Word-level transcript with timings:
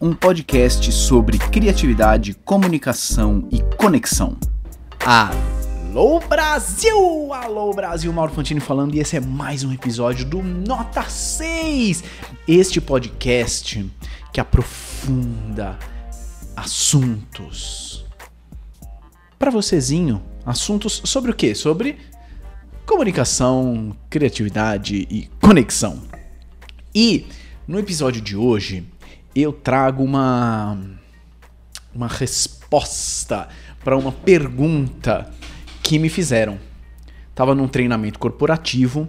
um 0.00 0.12
podcast 0.12 0.92
sobre 0.92 1.38
criatividade, 1.38 2.34
comunicação 2.44 3.48
e 3.50 3.62
conexão. 3.76 4.36
Alô 5.00 6.20
Brasil! 6.20 7.32
Alô 7.32 7.72
Brasil, 7.72 8.12
Mauro 8.12 8.32
Fantini 8.32 8.60
falando 8.60 8.94
e 8.94 8.98
esse 8.98 9.16
é 9.16 9.20
mais 9.20 9.64
um 9.64 9.72
episódio 9.72 10.26
do 10.26 10.42
Nota 10.42 11.04
6, 11.04 12.04
este 12.46 12.78
podcast 12.78 13.90
que 14.32 14.38
aprofunda 14.38 15.78
assuntos 16.54 18.04
para 19.38 19.50
vocêzinho, 19.50 20.22
assuntos 20.44 21.00
sobre 21.04 21.30
o 21.30 21.34
quê? 21.34 21.54
Sobre 21.54 21.98
comunicação, 22.84 23.96
criatividade 24.10 25.06
e 25.10 25.30
conexão. 25.40 26.02
E 26.94 27.26
no 27.66 27.78
episódio 27.78 28.20
de 28.20 28.36
hoje 28.36 28.84
eu 29.42 29.52
trago 29.52 30.02
uma 30.02 30.78
uma 31.94 32.08
resposta 32.08 33.48
para 33.82 33.96
uma 33.96 34.12
pergunta 34.12 35.32
que 35.82 35.98
me 35.98 36.08
fizeram. 36.08 36.58
Tava 37.34 37.54
num 37.54 37.68
treinamento 37.68 38.18
corporativo 38.18 39.08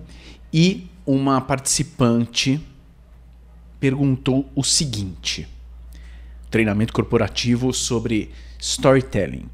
e 0.54 0.90
uma 1.06 1.42
participante 1.42 2.62
perguntou 3.80 4.50
o 4.56 4.64
seguinte: 4.64 5.48
treinamento 6.50 6.94
corporativo 6.94 7.74
sobre 7.74 8.32
storytelling. 8.60 9.50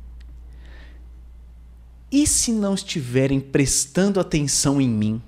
E 2.12 2.28
se 2.28 2.52
não 2.52 2.76
estiverem 2.76 3.40
prestando 3.40 4.20
atenção 4.20 4.80
em 4.80 4.88
mim 4.88 5.22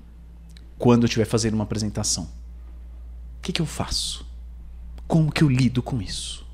quando 0.77 1.03
eu 1.03 1.07
estiver 1.07 1.25
fazendo 1.25 1.55
uma 1.55 1.63
apresentação? 1.63 2.25
O 2.25 3.41
que, 3.41 3.51
que 3.51 3.61
eu 3.61 3.65
faço? 3.65 4.25
Como 5.07 5.31
que 5.31 5.43
eu 5.43 5.49
lido 5.49 5.81
com 5.81 6.01
isso? 6.01 6.45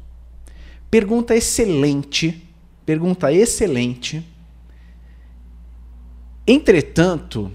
Pergunta 0.89 1.35
excelente, 1.35 2.45
pergunta 2.85 3.31
excelente. 3.31 4.25
Entretanto, 6.45 7.51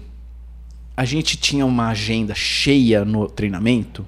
a 0.95 1.05
gente 1.05 1.37
tinha 1.37 1.65
uma 1.65 1.89
agenda 1.89 2.33
cheia 2.33 3.05
no 3.05 3.29
treinamento 3.29 4.05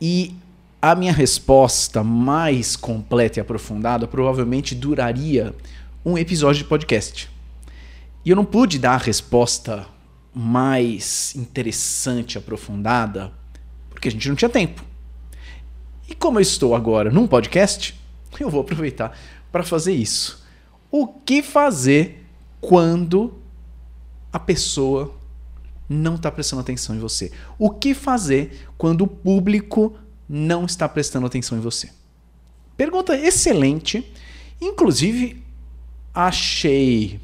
e 0.00 0.34
a 0.80 0.94
minha 0.94 1.12
resposta 1.12 2.02
mais 2.02 2.74
completa 2.74 3.38
e 3.38 3.40
aprofundada 3.40 4.08
provavelmente 4.08 4.74
duraria 4.74 5.54
um 6.04 6.16
episódio 6.18 6.62
de 6.62 6.68
podcast. 6.68 7.30
E 8.24 8.30
eu 8.30 8.36
não 8.36 8.44
pude 8.44 8.78
dar 8.78 8.94
a 8.94 8.96
resposta 8.96 9.86
mais 10.34 11.36
interessante, 11.36 12.38
aprofundada, 12.38 13.32
porque 13.90 14.08
a 14.08 14.10
gente 14.10 14.28
não 14.28 14.34
tinha 14.34 14.48
tempo. 14.48 14.91
E 16.12 16.14
como 16.14 16.36
eu 16.36 16.42
estou 16.42 16.74
agora 16.74 17.10
num 17.10 17.26
podcast, 17.26 17.98
eu 18.38 18.50
vou 18.50 18.60
aproveitar 18.60 19.18
para 19.50 19.62
fazer 19.62 19.94
isso. 19.94 20.44
O 20.90 21.06
que 21.06 21.42
fazer 21.42 22.22
quando 22.60 23.32
a 24.30 24.38
pessoa 24.38 25.14
não 25.88 26.16
está 26.16 26.30
prestando 26.30 26.60
atenção 26.60 26.94
em 26.94 26.98
você? 26.98 27.32
O 27.58 27.70
que 27.70 27.94
fazer 27.94 28.68
quando 28.76 29.04
o 29.04 29.06
público 29.06 29.96
não 30.28 30.66
está 30.66 30.86
prestando 30.86 31.24
atenção 31.24 31.56
em 31.56 31.62
você? 31.62 31.90
Pergunta 32.76 33.16
excelente. 33.16 34.06
Inclusive, 34.60 35.42
achei 36.12 37.20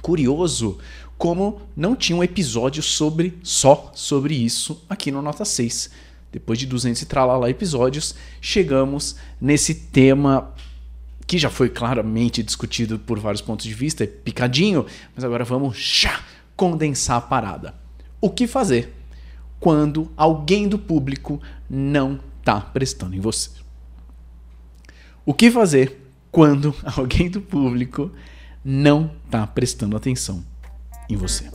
curioso 0.00 0.78
como 1.18 1.60
não 1.76 1.96
tinha 1.96 2.16
um 2.16 2.22
episódio 2.22 2.84
sobre 2.84 3.36
só 3.42 3.90
sobre 3.96 4.36
isso 4.36 4.84
aqui 4.88 5.10
no 5.10 5.20
Nota 5.20 5.44
6. 5.44 6.11
Depois 6.32 6.58
de 6.58 6.66
200 6.66 7.02
e 7.02 7.06
tralala 7.06 7.50
episódios, 7.50 8.14
chegamos 8.40 9.16
nesse 9.38 9.74
tema 9.74 10.54
que 11.26 11.38
já 11.38 11.50
foi 11.50 11.68
claramente 11.68 12.42
discutido 12.42 12.98
por 12.98 13.18
vários 13.18 13.42
pontos 13.42 13.66
de 13.66 13.74
vista, 13.74 14.02
é 14.02 14.06
picadinho, 14.06 14.86
mas 15.14 15.24
agora 15.24 15.44
vamos 15.44 15.76
já 15.76 16.20
condensar 16.56 17.18
a 17.18 17.20
parada. 17.20 17.74
O 18.20 18.30
que 18.30 18.46
fazer 18.46 18.94
quando 19.60 20.10
alguém 20.16 20.66
do 20.66 20.78
público 20.78 21.40
não 21.68 22.18
está 22.40 22.60
prestando 22.60 23.14
em 23.14 23.20
você? 23.20 23.50
O 25.24 25.34
que 25.34 25.50
fazer 25.50 26.00
quando 26.30 26.74
alguém 26.96 27.28
do 27.28 27.40
público 27.40 28.10
não 28.64 29.10
está 29.26 29.46
prestando 29.46 29.96
atenção 29.96 30.42
em 31.08 31.16
você? 31.16 31.50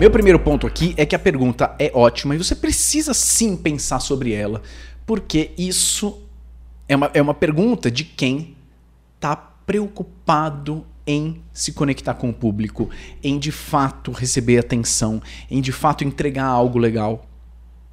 Meu 0.00 0.10
primeiro 0.10 0.40
ponto 0.40 0.66
aqui 0.66 0.94
é 0.96 1.04
que 1.04 1.14
a 1.14 1.18
pergunta 1.18 1.76
é 1.78 1.92
ótima 1.92 2.34
e 2.34 2.38
você 2.38 2.54
precisa 2.54 3.12
sim 3.12 3.54
pensar 3.54 4.00
sobre 4.00 4.32
ela, 4.32 4.62
porque 5.04 5.50
isso 5.58 6.22
é 6.88 6.96
uma, 6.96 7.10
é 7.12 7.20
uma 7.20 7.34
pergunta 7.34 7.90
de 7.90 8.02
quem 8.02 8.56
está 9.16 9.36
preocupado 9.36 10.86
em 11.06 11.42
se 11.52 11.74
conectar 11.74 12.14
com 12.14 12.30
o 12.30 12.32
público, 12.32 12.88
em 13.22 13.38
de 13.38 13.52
fato 13.52 14.10
receber 14.10 14.56
atenção, 14.56 15.20
em 15.50 15.60
de 15.60 15.70
fato 15.70 16.02
entregar 16.02 16.46
algo 16.46 16.78
legal. 16.78 17.26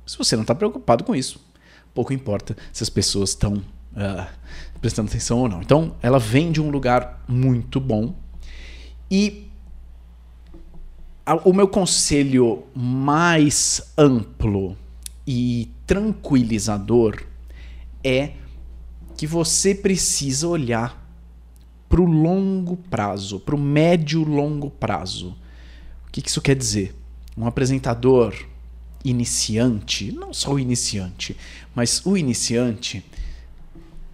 Se 0.05 0.17
você 0.17 0.37
não 0.37 0.43
está 0.43 0.55
preocupado 0.55 1.03
com 1.03 1.13
isso, 1.13 1.45
pouco 1.93 2.13
importa 2.13 2.55
se 2.71 2.83
as 2.83 2.89
pessoas 2.89 3.31
estão 3.31 3.55
uh, 3.55 3.63
ah, 3.97 4.29
prestando 4.79 5.09
atenção 5.09 5.39
ou 5.39 5.49
não. 5.49 5.61
Então, 5.61 5.93
ela 6.01 6.19
vem 6.19 6.53
de 6.53 6.61
um 6.61 6.69
lugar 6.69 7.21
muito 7.27 7.81
bom 7.81 8.15
e 9.11 9.46
o 11.43 11.51
meu 11.51 11.67
conselho 11.67 12.63
mais 12.73 13.93
amplo 13.97 14.77
e 15.25 15.69
tranquilizador 15.85 17.21
é 18.03 18.31
que 19.17 19.27
você 19.27 19.75
precisa 19.75 20.47
olhar 20.47 21.05
para 21.89 22.01
o 22.01 22.05
longo 22.05 22.77
prazo, 22.77 23.39
para 23.39 23.55
o 23.55 23.59
médio 23.59 24.23
longo 24.23 24.69
prazo. 24.69 25.35
O 26.07 26.11
que 26.11 26.25
isso 26.25 26.41
quer 26.41 26.55
dizer? 26.55 26.95
Um 27.37 27.45
apresentador 27.45 28.33
iniciante, 29.03 30.11
não 30.11 30.33
só 30.33 30.53
o 30.53 30.59
iniciante, 30.59 31.35
mas 31.75 32.05
o 32.05 32.17
iniciante 32.17 33.03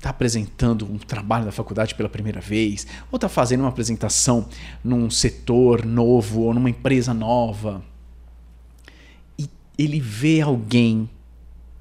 está 0.03 0.09
apresentando 0.09 0.85
um 0.85 0.97
trabalho 0.97 1.45
da 1.45 1.51
faculdade 1.51 1.95
pela 1.95 2.09
primeira 2.09 2.41
vez, 2.41 2.85
ou 3.09 3.15
está 3.15 3.29
fazendo 3.29 3.61
uma 3.61 3.69
apresentação 3.69 4.49
num 4.83 5.09
setor 5.09 5.85
novo 5.85 6.41
ou 6.41 6.53
numa 6.53 6.69
empresa 6.69 7.13
nova, 7.13 7.81
e 9.39 9.49
ele 9.77 10.01
vê 10.01 10.41
alguém 10.41 11.09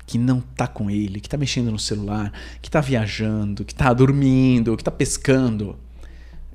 que 0.07 0.19
não 0.19 0.39
está 0.39 0.69
com 0.69 0.89
ele, 0.89 1.21
que 1.21 1.27
está 1.27 1.37
mexendo 1.37 1.73
no 1.73 1.79
celular, 1.81 2.33
que 2.61 2.69
está 2.69 2.81
viajando, 2.81 3.65
que 3.65 3.73
está 3.73 3.93
dormindo, 3.93 4.77
que 4.77 4.83
está 4.83 4.91
pescando, 4.91 5.77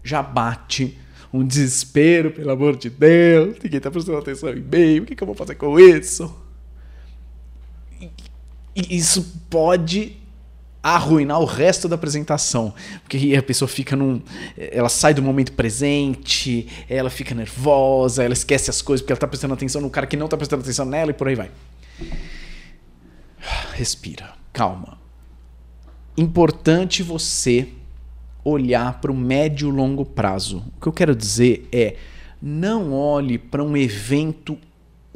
já 0.02 0.24
bate 0.24 0.98
um 1.34 1.46
desespero, 1.46 2.32
pelo 2.32 2.52
amor 2.52 2.78
de 2.78 2.90
Deus, 2.90 3.58
ninguém 3.62 3.78
está 3.78 3.92
prestando 3.92 4.18
atenção 4.18 4.50
em 4.52 4.62
mim, 4.62 5.00
o 5.00 5.06
que, 5.06 5.16
que 5.18 5.22
eu 5.22 5.28
vou 5.28 5.36
fazer 5.36 5.56
com 5.56 5.78
isso? 5.78 6.34
E 8.74 8.96
isso 8.96 9.44
pode 9.50 10.27
arruinar 10.96 11.40
o 11.40 11.46
resto 11.46 11.88
da 11.88 11.96
apresentação. 11.96 12.74
Porque 13.04 13.36
a 13.36 13.44
pessoa 13.44 13.68
fica 13.68 13.96
num. 13.96 14.22
Ela 14.58 14.90
sai 14.90 15.14
do 15.14 15.22
momento 15.22 15.52
presente, 15.54 16.68
ela 16.90 17.10
fica 17.10 17.34
nervosa, 17.34 18.24
ela 18.24 18.34
esquece 18.34 18.70
as 18.70 18.82
coisas 18.82 19.02
porque 19.02 19.14
ela 19.14 19.20
tá 19.20 19.28
prestando 19.28 19.54
atenção 19.54 19.82
no 19.82 19.90
cara 19.90 20.08
que 20.08 20.18
não 20.18 20.28
tá 20.28 20.38
prestando 20.38 20.62
atenção 20.62 20.86
nela 20.86 21.12
e 21.12 21.14
por 21.14 21.28
aí 21.28 21.36
vai. 21.36 21.52
Respira, 23.74 24.34
calma. 24.52 24.98
Importante 26.18 27.04
você 27.04 27.68
olhar 28.44 29.00
para 29.02 29.12
o 29.12 29.16
médio 29.16 29.70
e 29.70 29.72
longo 29.72 30.06
prazo. 30.06 30.64
O 30.78 30.82
que 30.82 30.88
eu 30.88 30.94
quero 30.94 31.16
dizer 31.16 31.68
é 31.72 31.96
não 32.42 32.94
olhe 32.94 33.38
para 33.38 33.64
um 33.64 33.76
evento 33.76 34.58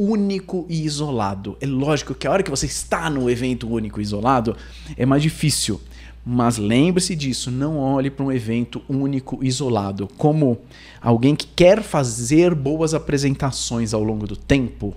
único 0.01 0.65
e 0.69 0.83
isolado. 0.83 1.57
É 1.59 1.65
lógico 1.65 2.15
que 2.15 2.25
a 2.25 2.31
hora 2.31 2.43
que 2.43 2.49
você 2.49 2.65
está 2.65 3.09
no 3.09 3.29
evento 3.29 3.69
único 3.69 3.99
e 3.99 4.03
isolado 4.03 4.55
é 4.97 5.05
mais 5.05 5.21
difícil. 5.21 5.79
Mas 6.25 6.57
lembre-se 6.57 7.15
disso, 7.15 7.49
não 7.49 7.77
olhe 7.77 8.09
para 8.09 8.25
um 8.25 8.31
evento 8.31 8.81
único 8.87 9.43
e 9.43 9.47
isolado 9.47 10.07
como 10.17 10.59
alguém 11.01 11.35
que 11.35 11.47
quer 11.47 11.81
fazer 11.81 12.53
boas 12.53 12.93
apresentações 12.93 13.93
ao 13.93 14.03
longo 14.03 14.27
do 14.27 14.35
tempo. 14.35 14.95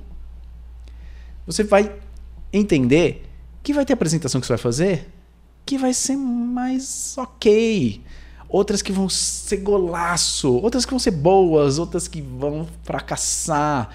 Você 1.47 1.65
vai 1.65 1.93
entender 2.53 3.27
que 3.63 3.73
vai 3.73 3.85
ter 3.85 3.95
apresentação 3.95 4.41
que 4.41 4.47
você 4.47 4.53
vai 4.53 4.59
fazer 4.59 5.09
que 5.65 5.79
vai 5.79 5.95
ser 5.95 6.17
mais 6.17 7.17
ok. 7.17 8.03
Outras 8.49 8.83
que 8.83 8.93
vão 8.93 9.09
ser 9.09 9.59
golaço, 9.59 10.53
outras 10.53 10.85
que 10.85 10.91
vão 10.91 10.99
ser 10.99 11.11
boas, 11.11 11.79
outras 11.79 12.07
que 12.07 12.21
vão 12.21 12.69
fracassar 12.83 13.91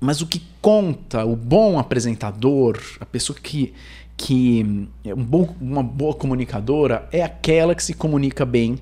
mas 0.00 0.20
o 0.20 0.26
que 0.26 0.42
conta, 0.60 1.24
o 1.24 1.34
bom 1.34 1.78
apresentador, 1.78 2.80
a 3.00 3.06
pessoa 3.06 3.38
que, 3.40 3.72
que 4.16 4.88
é 5.04 5.14
um 5.14 5.24
bom, 5.24 5.54
uma 5.60 5.82
boa 5.82 6.14
comunicadora, 6.14 7.08
é 7.12 7.22
aquela 7.22 7.74
que 7.74 7.82
se 7.82 7.94
comunica 7.94 8.44
bem, 8.44 8.78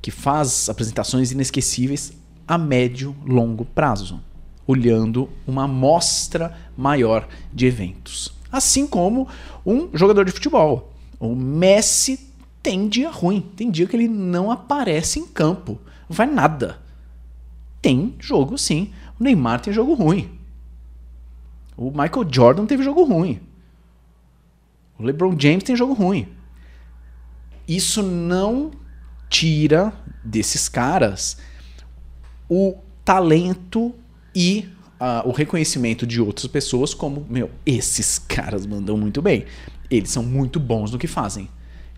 que 0.00 0.10
faz 0.10 0.68
apresentações 0.68 1.30
inesquecíveis 1.30 2.12
a 2.46 2.58
médio, 2.58 3.14
longo 3.24 3.64
prazo. 3.64 4.20
olhando 4.66 5.28
uma 5.46 5.64
amostra 5.64 6.56
maior 6.76 7.26
de 7.52 7.66
eventos. 7.66 8.32
Assim 8.50 8.86
como 8.86 9.26
um 9.66 9.88
jogador 9.92 10.24
de 10.24 10.30
futebol. 10.30 10.92
O 11.18 11.34
Messi 11.34 12.32
tem 12.62 12.88
dia 12.88 13.10
ruim, 13.10 13.40
tem 13.56 13.70
dia 13.70 13.86
que 13.86 13.96
ele 13.96 14.06
não 14.06 14.50
aparece 14.50 15.18
em 15.18 15.26
campo, 15.26 15.80
não 16.08 16.14
faz 16.14 16.32
nada. 16.32 16.78
Tem 17.80 18.14
jogo 18.20 18.56
sim. 18.56 18.92
O 19.18 19.24
Neymar 19.24 19.60
tem 19.60 19.72
jogo 19.72 19.94
ruim. 19.94 20.30
O 21.76 21.90
Michael 21.90 22.28
Jordan 22.30 22.66
teve 22.66 22.82
jogo 22.82 23.04
ruim. 23.04 23.40
O 24.98 25.02
LeBron 25.02 25.34
James 25.38 25.64
tem 25.64 25.74
jogo 25.74 25.94
ruim. 25.94 26.28
Isso 27.66 28.02
não 28.02 28.70
tira 29.28 29.92
desses 30.22 30.68
caras 30.68 31.38
o 32.48 32.76
talento 33.04 33.94
e 34.34 34.68
uh, 35.00 35.28
o 35.28 35.32
reconhecimento 35.32 36.06
de 36.06 36.20
outras 36.20 36.46
pessoas 36.46 36.92
como, 36.92 37.26
meu, 37.28 37.50
esses 37.64 38.18
caras 38.18 38.66
mandam 38.66 38.96
muito 38.96 39.22
bem. 39.22 39.46
Eles 39.90 40.10
são 40.10 40.22
muito 40.22 40.60
bons 40.60 40.90
no 40.90 40.98
que 40.98 41.06
fazem. 41.06 41.48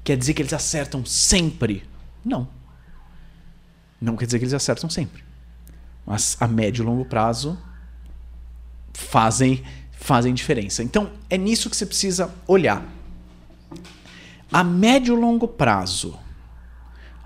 Quer 0.03 0.17
dizer 0.17 0.35
que 0.35 0.43
eles 0.43 0.53
acertam 0.53 1.05
sempre? 1.05 1.83
Não. 2.25 2.49
Não 4.01 4.17
quer 4.17 4.27
dizer 4.27 4.39
que 4.39 4.45
eles 4.45 4.55
acertam 4.55 4.89
sempre. 4.89 5.25
Mas 6.07 6.37
a 6.41 6.47
médio 6.47 6.83
e 6.83 6.87
longo 6.87 7.05
prazo 7.05 7.59
fazem 8.95 9.63
fazem 10.05 10.35
diferença. 10.35 10.83
Então, 10.83 11.11
é 11.31 11.39
nisso 11.39 11.71
que 11.71 11.77
você 11.77 11.87
precisa 11.87 12.31
olhar. 12.47 12.87
A 14.53 14.63
médio 14.63 15.17
e 15.17 15.19
longo 15.19 15.49
prazo, 15.49 16.19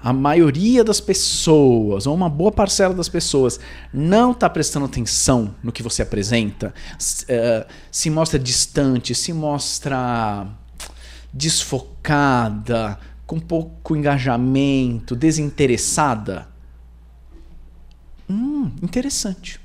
a 0.01 0.13
maioria 0.13 0.85
das 0.85 1.01
pessoas, 1.01 2.07
ou 2.07 2.15
uma 2.15 2.29
boa 2.29 2.53
parcela 2.53 2.95
das 2.95 3.09
pessoas, 3.09 3.59
não 3.93 4.31
está 4.31 4.49
prestando 4.49 4.87
atenção 4.87 5.53
no 5.61 5.73
que 5.73 5.83
você 5.83 6.03
apresenta, 6.03 6.73
uh, 6.99 7.69
se 7.91 8.09
mostra 8.11 8.39
distante, 8.39 9.13
se 9.13 9.33
mostra 9.33 10.47
desfocada, 11.33 12.97
com 13.27 13.41
pouco 13.41 13.97
engajamento, 13.97 15.17
desinteressada. 15.17 16.49
Hum, 18.31 18.71
interessante. 18.81 19.61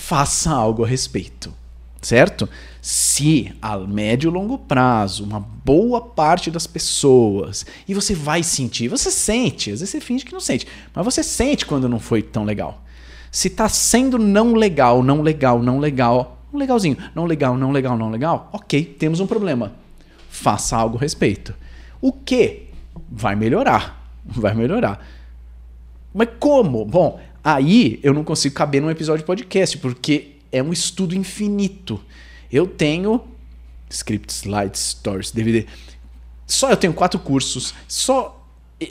Faça 0.00 0.50
algo 0.50 0.82
a 0.82 0.88
respeito, 0.88 1.52
certo? 2.00 2.48
Se 2.80 3.54
a 3.60 3.76
médio 3.76 4.28
e 4.28 4.32
longo 4.32 4.58
prazo, 4.58 5.22
uma 5.22 5.38
boa 5.38 6.00
parte 6.00 6.50
das 6.50 6.66
pessoas, 6.66 7.66
e 7.86 7.92
você 7.92 8.14
vai 8.14 8.42
sentir, 8.42 8.88
você 8.88 9.10
sente, 9.10 9.70
às 9.70 9.80
vezes 9.80 9.90
você 9.90 10.00
finge 10.00 10.24
que 10.24 10.32
não 10.32 10.40
sente, 10.40 10.66
mas 10.92 11.04
você 11.04 11.22
sente 11.22 11.66
quando 11.66 11.88
não 11.88 12.00
foi 12.00 12.22
tão 12.22 12.44
legal. 12.44 12.82
Se 13.30 13.48
está 13.48 13.68
sendo 13.68 14.18
não 14.18 14.54
legal, 14.54 15.02
não 15.02 15.20
legal, 15.20 15.62
não 15.62 15.78
legal, 15.78 16.38
não 16.50 16.58
legalzinho, 16.58 16.96
não 17.14 17.26
legal, 17.26 17.56
não 17.56 17.70
legal, 17.70 17.96
não 17.96 18.10
legal, 18.10 18.48
ok, 18.52 18.82
temos 18.82 19.20
um 19.20 19.26
problema. 19.26 19.74
Faça 20.30 20.76
algo 20.76 20.96
a 20.96 21.00
respeito. 21.00 21.54
O 22.00 22.10
que? 22.10 22.70
Vai 23.08 23.36
melhorar. 23.36 24.12
Vai 24.24 24.54
melhorar. 24.54 25.06
Mas 26.12 26.28
como? 26.40 26.84
Bom, 26.84 27.20
aí 27.42 27.98
eu 28.02 28.12
não 28.12 28.24
consigo 28.24 28.54
caber 28.54 28.80
num 28.80 28.90
episódio 28.90 29.22
de 29.22 29.26
podcast, 29.26 29.78
porque 29.78 30.32
é 30.52 30.62
um 30.62 30.72
estudo 30.72 31.14
infinito. 31.14 32.00
Eu 32.50 32.66
tenho 32.66 33.22
script, 33.88 34.32
slides, 34.32 34.80
stories, 34.80 35.30
DVD. 35.30 35.66
Só 36.46 36.70
eu 36.70 36.76
tenho 36.76 36.92
quatro 36.92 37.18
cursos. 37.18 37.74
Só 37.86 38.36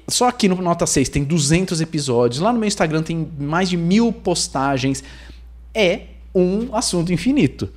só 0.08 0.28
aqui 0.28 0.48
no 0.48 0.56
Nota 0.62 0.86
6 0.86 1.10
tem 1.10 1.24
200 1.24 1.82
episódios. 1.82 2.40
Lá 2.40 2.54
no 2.54 2.60
meu 2.60 2.68
Instagram 2.68 3.02
tem 3.02 3.28
mais 3.40 3.70
de 3.70 3.78
mil 3.78 4.14
postagens. 4.14 5.04
É 5.74 6.02
um 6.34 6.76
assunto 6.76 7.12
infinito. 7.12 7.70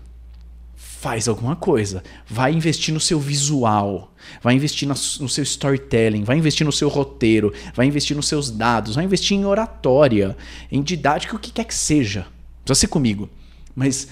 Faz 1.03 1.27
alguma 1.27 1.57
coisa. 1.57 2.01
Vai 2.29 2.53
investir 2.53 2.95
no 2.95 3.01
seu 3.01 3.19
visual. 3.19 4.15
Vai 4.41 4.55
investir 4.55 4.87
no 4.87 4.95
seu 4.95 5.43
storytelling. 5.43 6.23
Vai 6.23 6.39
investir 6.39 6.65
no 6.65 6.71
seu 6.71 6.89
roteiro. 6.89 7.53
Vai 7.75 7.87
investir 7.87 8.17
nos 8.17 8.29
seus 8.29 8.53
dados. 8.53 8.95
Vai 8.95 9.05
investir 9.05 9.37
em 9.37 9.45
oratória, 9.45 10.37
em 10.71 10.81
didática, 10.81 11.35
o 11.35 11.41
que 11.41 11.51
quer 11.51 11.65
que 11.65 11.75
seja. 11.75 12.29
Precisa 12.65 12.83
ser 12.83 12.87
comigo. 12.87 13.29
Mas 13.75 14.07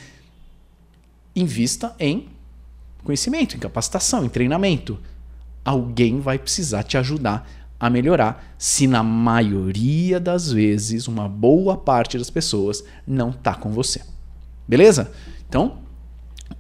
invista 1.37 1.95
em 1.97 2.27
conhecimento, 3.05 3.55
em 3.55 3.61
capacitação, 3.61 4.25
em 4.25 4.29
treinamento. 4.29 4.99
Alguém 5.65 6.19
vai 6.19 6.41
precisar 6.41 6.83
te 6.83 6.99
ajudar 6.99 7.49
a 7.79 7.89
melhorar 7.89 8.53
se 8.59 8.89
na 8.89 9.05
maioria 9.05 10.19
das 10.19 10.51
vezes 10.51 11.07
uma 11.07 11.29
boa 11.29 11.77
parte 11.77 12.19
das 12.19 12.31
pessoas 12.31 12.83
não 13.07 13.31
está 13.31 13.55
com 13.55 13.71
você. 13.71 14.03
Beleza? 14.67 15.13
Então, 15.49 15.89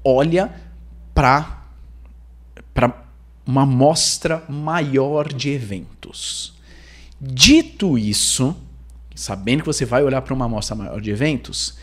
olha 0.04 0.54
para 1.14 1.64
uma 3.46 3.62
amostra 3.62 4.44
maior 4.48 5.32
de 5.32 5.50
eventos. 5.50 6.54
Dito 7.20 7.98
isso, 7.98 8.56
sabendo 9.14 9.60
que 9.60 9.66
você 9.66 9.84
vai 9.84 10.02
olhar 10.02 10.22
para 10.22 10.34
uma 10.34 10.46
amostra 10.46 10.74
maior 10.74 11.00
de 11.00 11.10
eventos, 11.10 11.76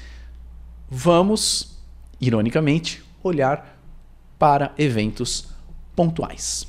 vamos 0.89 1.77
ironicamente, 2.19 3.03
olhar 3.23 3.77
para 4.39 4.73
eventos 4.77 5.49
pontuais. 5.95 6.67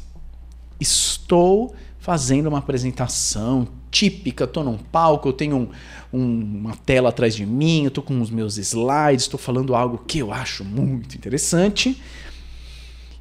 Estou 0.81 1.75
fazendo 2.09 2.47
uma 2.47 2.57
apresentação 2.57 3.69
típica, 3.91 4.45
estou 4.45 4.65
num 4.65 4.79
palco, 4.79 5.29
eu 5.29 5.33
tenho 5.35 5.59
um, 5.59 5.69
um, 6.11 6.59
uma 6.61 6.75
tela 6.75 7.11
atrás 7.11 7.35
de 7.37 7.45
mim, 7.45 7.83
eu 7.83 7.89
estou 7.89 8.03
com 8.03 8.19
os 8.23 8.31
meus 8.31 8.57
slides, 8.57 9.25
estou 9.25 9.39
falando 9.39 9.75
algo 9.75 9.99
que 10.07 10.21
eu 10.21 10.33
acho 10.33 10.65
muito 10.65 11.15
interessante 11.15 12.03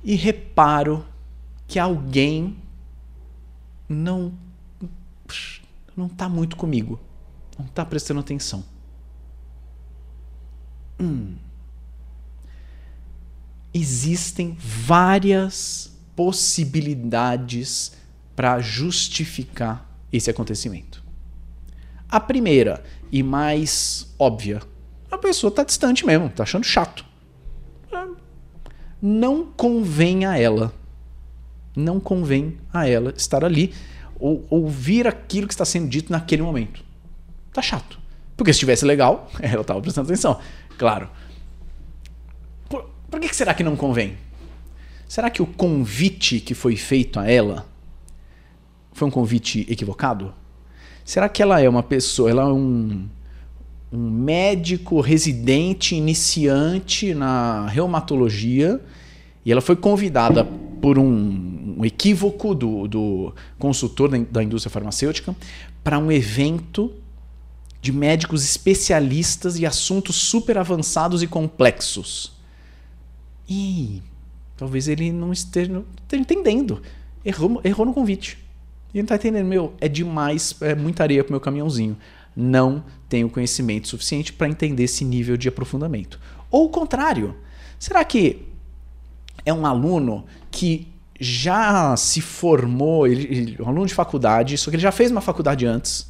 e 0.02 0.16
reparo 0.16 1.06
que 1.68 1.78
alguém 1.78 2.56
não 3.90 4.32
não 5.94 6.06
está 6.06 6.30
muito 6.30 6.56
comigo, 6.56 6.98
não 7.60 7.66
está 7.66 7.84
prestando 7.84 8.22
atenção. 8.22 8.64
Hum 10.98 11.36
existem 13.74 14.58
várias 14.60 15.92
possibilidades 16.16 17.92
para 18.38 18.60
justificar 18.60 19.84
esse 20.14 20.30
acontecimento. 20.30 21.04
A 22.08 22.20
primeira 22.20 22.84
e 23.12 23.24
mais 23.24 24.14
óbvia, 24.20 24.62
a 25.10 25.18
pessoa 25.18 25.50
está 25.50 25.64
distante 25.64 26.06
mesmo, 26.06 26.28
está 26.28 26.44
achando 26.44 26.64
chato. 26.64 27.04
Não 29.02 29.44
convém 29.44 30.26
a 30.26 30.38
ela, 30.38 30.72
não 31.76 32.00
convém 32.00 32.60
a 32.72 32.88
ela 32.88 33.12
estar 33.18 33.44
ali 33.44 33.74
ou 34.20 34.46
ouvir 34.52 35.08
aquilo 35.08 35.48
que 35.48 35.54
está 35.54 35.66
sendo 35.66 35.90
dito 35.90 36.12
naquele 36.12 36.44
momento. 36.44 36.84
Tá 37.52 37.62
chato. 37.64 38.00
Porque 38.36 38.54
se 38.54 38.58
estivesse 38.58 38.86
legal, 38.86 39.32
ela 39.42 39.62
estava 39.62 39.82
prestando 39.82 40.08
atenção. 40.08 40.40
Claro, 40.78 41.10
por 42.70 43.20
que 43.20 43.36
será 43.36 43.56
que 43.56 43.64
não 43.64 43.76
convém? 43.76 44.16
Será 45.08 45.32
que 45.32 45.42
o 45.42 45.48
convite 45.48 46.40
que 46.40 46.54
foi 46.54 46.76
feito 46.76 47.20
a 47.20 47.28
ela 47.28 47.66
foi 48.98 49.08
um 49.08 49.12
convite 49.12 49.66
equivocado? 49.70 50.34
Será 51.06 51.30
que 51.30 51.42
ela 51.42 51.62
é 51.62 51.70
uma 51.70 51.84
pessoa, 51.84 52.30
ela 52.30 52.44
é 52.44 52.46
um, 52.46 53.08
um 53.92 54.10
médico 54.10 55.00
residente 55.00 55.96
iniciante 55.96 57.14
na 57.14 57.68
reumatologia 57.68 58.82
e 59.46 59.52
ela 59.52 59.62
foi 59.62 59.76
convidada 59.76 60.44
por 60.44 60.98
um, 60.98 61.76
um 61.78 61.86
equívoco 61.86 62.54
do, 62.54 62.88
do 62.88 63.34
consultor 63.58 64.10
da, 64.10 64.44
indústria 64.44 64.72
farmacêutica 64.72 65.36
para 65.84 65.98
um 66.00 66.12
evento 66.12 66.92
de 67.82 67.92
médicos 67.92 68.44
especialistas 68.44 69.60
e 69.60 69.66
assuntos 69.66 70.16
super 70.16 70.58
avançados 70.58 71.22
e 71.22 71.28
complexos. 71.28 72.34
E 73.48 74.02
talvez 74.58 74.88
ele 74.88 75.12
não 75.12 75.32
esteja, 75.32 75.72
não 75.72 75.86
esteja 76.02 76.22
entendendo. 76.22 76.82
Errou, 77.24 77.62
errou 77.64 77.86
no 77.86 77.94
convite. 77.94 78.47
Ele 78.94 79.02
não 79.02 79.04
está 79.04 79.16
entendendo, 79.16 79.46
meu, 79.46 79.74
é 79.80 79.88
demais, 79.88 80.56
é 80.62 80.74
muita 80.76 81.04
areia 81.04 81.24
pro 81.24 81.34
meu 81.34 81.40
caminhãozinho. 81.40 81.98
Não 82.36 82.84
tenho 83.10 83.30
conhecimento 83.30 83.88
suficiente 83.88 84.34
para 84.34 84.48
entender 84.48 84.84
esse 84.84 85.04
nível 85.04 85.38
de 85.38 85.48
aprofundamento. 85.48 86.20
Ou 86.50 86.66
o 86.66 86.70
contrário, 86.70 87.36
será 87.80 88.04
que 88.04 88.48
é 89.46 89.54
um 89.54 89.66
aluno 89.66 90.26
que 90.52 90.88
já 91.20 91.96
se 91.98 92.22
formou, 92.22 93.08
ele, 93.08 93.24
ele, 93.24 93.58
um 93.60 93.68
aluno 93.68 93.86
de 93.86 93.94
faculdade, 93.94 94.58
só 94.58 94.70
que 94.70 94.76
ele 94.76 94.84
já 94.84 94.92
fez 94.92 95.10
uma 95.10 95.22
faculdade 95.22 95.66
antes, 95.66 96.08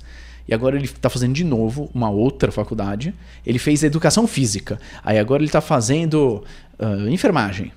e 0.47 0.53
agora 0.53 0.75
ele 0.75 0.85
está 0.85 1.09
fazendo 1.09 1.33
de 1.33 1.43
novo 1.43 1.89
uma 1.93 2.09
outra 2.09 2.51
faculdade. 2.51 3.13
Ele 3.45 3.59
fez 3.59 3.83
educação 3.83 4.25
física. 4.25 4.79
Aí 5.03 5.19
agora 5.19 5.41
ele 5.41 5.49
está 5.49 5.59
fazendo 5.59 6.43
uh, 6.79 7.09
enfermagem. 7.09 7.73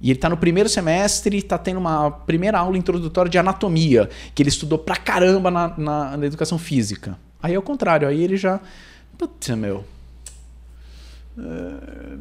E 0.00 0.10
ele 0.10 0.18
está 0.18 0.28
no 0.28 0.36
primeiro 0.36 0.68
semestre 0.68 1.38
está 1.38 1.56
tendo 1.56 1.78
uma 1.78 2.10
primeira 2.10 2.58
aula 2.58 2.76
introdutória 2.76 3.30
de 3.30 3.38
anatomia, 3.38 4.10
que 4.34 4.42
ele 4.42 4.50
estudou 4.50 4.78
pra 4.78 4.96
caramba 4.96 5.50
na, 5.50 5.68
na, 5.76 6.16
na 6.16 6.26
educação 6.26 6.58
física. 6.58 7.18
Aí 7.42 7.54
é 7.54 7.58
o 7.58 7.62
contrário, 7.62 8.06
aí 8.06 8.22
ele 8.22 8.36
já. 8.36 8.60
Putz, 9.16 9.48
meu. 9.50 9.84
Uh, 11.36 12.18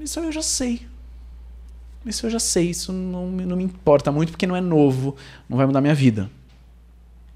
isso 0.00 0.18
eu 0.18 0.32
já 0.32 0.42
sei. 0.42 0.86
Isso 2.04 2.26
eu 2.26 2.30
já 2.30 2.38
sei. 2.40 2.70
Isso 2.70 2.92
não, 2.92 3.28
não 3.30 3.56
me 3.56 3.64
importa 3.64 4.10
muito 4.10 4.32
porque 4.32 4.46
não 4.46 4.56
é 4.56 4.60
novo. 4.60 5.16
Não 5.48 5.56
vai 5.56 5.66
mudar 5.66 5.80
minha 5.80 5.94
vida. 5.94 6.28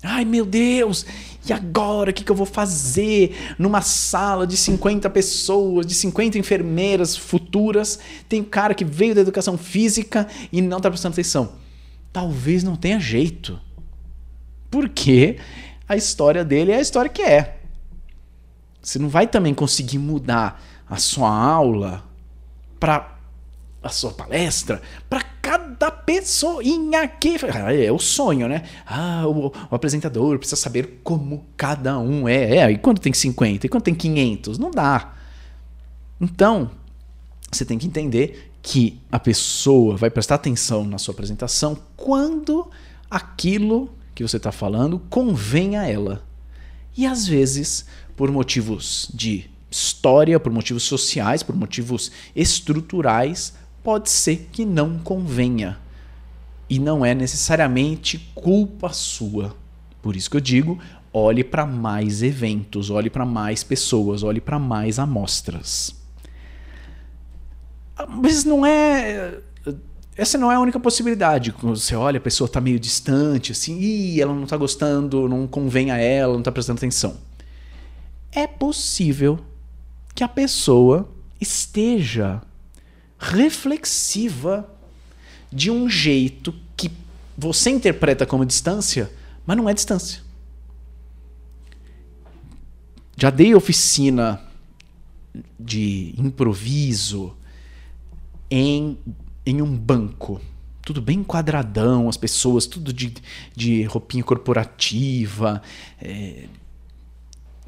Ai 0.08 0.24
meu 0.24 0.46
Deus, 0.46 1.04
e 1.48 1.52
agora 1.52 2.10
o 2.10 2.14
que, 2.14 2.24
que 2.24 2.30
eu 2.30 2.36
vou 2.36 2.46
fazer? 2.46 3.36
Numa 3.58 3.80
sala 3.80 4.46
de 4.46 4.56
50 4.56 5.10
pessoas, 5.10 5.84
de 5.84 5.94
50 5.94 6.38
enfermeiras 6.38 7.16
futuras, 7.16 7.98
tem 8.28 8.40
um 8.40 8.44
cara 8.44 8.74
que 8.74 8.84
veio 8.84 9.14
da 9.14 9.20
educação 9.20 9.58
física 9.58 10.28
e 10.52 10.62
não 10.62 10.76
está 10.78 10.88
prestando 10.90 11.14
atenção. 11.14 11.52
Talvez 12.12 12.62
não 12.62 12.76
tenha 12.76 13.00
jeito. 13.00 13.60
Porque 14.70 15.38
a 15.88 15.96
história 15.96 16.44
dele 16.44 16.72
é 16.72 16.76
a 16.76 16.80
história 16.80 17.10
que 17.10 17.22
é. 17.22 17.58
Você 18.82 18.98
não 18.98 19.08
vai 19.08 19.26
também 19.26 19.54
conseguir 19.54 19.98
mudar 19.98 20.62
a 20.88 20.96
sua 20.96 21.28
aula 21.28 22.04
para 22.78 23.16
a 23.82 23.88
sua 23.88 24.12
palestra 24.12 24.82
para 25.08 25.22
cada 25.78 25.90
pessoinha 25.90 27.06
que. 27.06 27.36
É 27.84 27.92
o 27.92 27.98
sonho, 27.98 28.48
né? 28.48 28.64
Ah, 28.86 29.24
o, 29.26 29.48
o, 29.48 29.74
apresentador 29.74 30.38
precisa 30.38 30.60
saber 30.60 31.00
como 31.04 31.46
cada 31.56 31.98
um 31.98 32.28
é. 32.28 32.56
É, 32.56 32.70
e 32.70 32.78
quando 32.78 32.98
tem 32.98 33.12
50? 33.12 33.66
E 33.66 33.68
quando 33.68 33.84
tem 33.84 33.94
500? 33.94 34.58
Não 34.58 34.70
dá. 34.70 35.14
Então, 36.20 36.70
você 37.50 37.64
tem 37.64 37.78
que 37.78 37.86
entender 37.86 38.52
que 38.62 38.98
a 39.12 39.18
pessoa 39.18 39.96
vai 39.96 40.10
prestar 40.10 40.36
atenção 40.36 40.84
na 40.84 40.98
sua 40.98 41.12
apresentação 41.12 41.78
quando 41.96 42.68
aquilo 43.10 43.90
que 44.14 44.22
você 44.22 44.38
está 44.38 44.50
falando 44.50 44.98
convém 45.10 45.76
a 45.76 45.86
ela. 45.86 46.24
E 46.96 47.06
às 47.06 47.26
vezes, 47.26 47.86
por 48.16 48.32
motivos 48.32 49.08
de 49.12 49.50
história, 49.70 50.40
por 50.40 50.50
motivos 50.50 50.84
sociais, 50.84 51.42
por 51.42 51.54
motivos 51.54 52.10
estruturais, 52.34 53.52
pode 53.86 54.10
ser 54.10 54.48
que 54.50 54.64
não 54.64 54.98
convenha. 54.98 55.78
E 56.68 56.76
não 56.76 57.06
é 57.06 57.14
necessariamente 57.14 58.18
culpa 58.34 58.92
sua. 58.92 59.54
Por 60.02 60.16
isso 60.16 60.28
que 60.28 60.36
eu 60.36 60.40
digo, 60.40 60.76
olhe 61.12 61.44
para 61.44 61.64
mais 61.64 62.20
eventos, 62.20 62.90
olhe 62.90 63.08
para 63.08 63.24
mais 63.24 63.62
pessoas, 63.62 64.24
olhe 64.24 64.40
para 64.40 64.58
mais 64.58 64.98
amostras. 64.98 65.94
Mas 68.08 68.44
não 68.44 68.66
é. 68.66 69.38
Essa 70.16 70.36
não 70.36 70.50
é 70.50 70.56
a 70.56 70.60
única 70.60 70.80
possibilidade. 70.80 71.52
Quando 71.52 71.76
você 71.76 71.94
olha, 71.94 72.18
a 72.18 72.20
pessoa 72.20 72.46
está 72.46 72.60
meio 72.60 72.80
distante, 72.80 73.52
assim, 73.52 73.78
e 73.78 74.20
ela 74.20 74.34
não 74.34 74.42
está 74.42 74.56
gostando, 74.56 75.28
não 75.28 75.46
convém 75.46 75.92
a 75.92 75.96
ela, 75.96 76.32
não 76.32 76.40
está 76.40 76.50
prestando 76.50 76.78
atenção. 76.78 77.18
É 78.32 78.48
possível 78.48 79.38
que 80.12 80.24
a 80.24 80.28
pessoa 80.28 81.08
esteja 81.40 82.42
reflexiva 83.18 84.68
de 85.52 85.70
um 85.70 85.88
jeito 85.88 86.54
que 86.76 86.90
você 87.36 87.70
interpreta 87.70 88.26
como 88.26 88.44
distância, 88.44 89.10
mas 89.46 89.56
não 89.56 89.68
é 89.68 89.74
distância. 89.74 90.20
Já 93.16 93.30
dei 93.30 93.54
oficina 93.54 94.42
de 95.58 96.14
improviso 96.18 97.34
em, 98.50 98.98
em 99.44 99.62
um 99.62 99.76
banco. 99.76 100.40
Tudo 100.82 101.00
bem 101.00 101.24
quadradão, 101.24 102.08
as 102.08 102.16
pessoas, 102.16 102.66
tudo 102.66 102.92
de, 102.92 103.14
de 103.54 103.84
roupinha 103.84 104.22
corporativa. 104.22 105.62
É, 106.00 106.46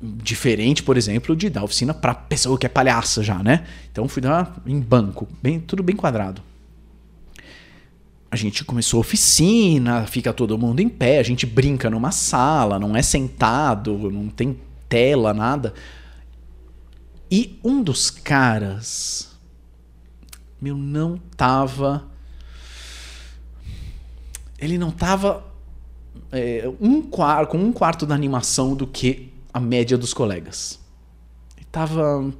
diferente, 0.01 0.83
por 0.83 0.97
exemplo, 0.97 1.35
de 1.35 1.51
dar 1.51 1.65
oficina 1.65 1.93
para 1.93 2.15
pessoa 2.15 2.59
que 2.59 2.67
é 2.67 2.69
palhaça 2.69 3.23
já, 3.23 3.43
né? 3.43 3.67
Então 3.91 4.09
fui 4.09 4.23
dar 4.23 4.61
em 4.65 4.79
banco, 4.79 5.29
bem, 5.43 5.59
tudo 5.59 5.83
bem 5.83 5.97
quadrado. 5.97 6.43
A 8.31 8.37
gente 8.37 8.65
começou 8.65 8.99
a 8.99 9.01
oficina, 9.01 10.07
fica 10.07 10.33
todo 10.33 10.59
mundo 10.59 10.81
em 10.81 10.89
pé, 10.89 11.19
a 11.19 11.23
gente 11.23 11.47
brinca 11.47 11.89
numa 11.89 12.13
sala, 12.13 12.79
não 12.79 12.95
é 12.95 13.03
sentado, 13.03 14.11
não 14.11 14.29
tem 14.29 14.59
tela, 14.89 15.33
nada. 15.33 15.75
E 17.31 17.59
um 17.65 17.83
dos 17.83 18.11
caras, 18.11 19.31
meu, 20.61 20.77
não 20.77 21.19
tava. 21.37 22.07
Ele 24.59 24.77
não 24.77 24.91
tava 24.91 25.45
é, 26.31 26.71
um 26.81 27.03
com 27.03 27.59
um 27.59 27.73
quarto 27.73 28.05
da 28.05 28.15
animação 28.15 28.75
do 28.75 28.87
que 28.87 29.33
a 29.53 29.61
média 29.61 29.97
dos 29.97 30.15
colegas. 30.15 30.79
Ele 31.57 31.67
tava. 31.71 32.33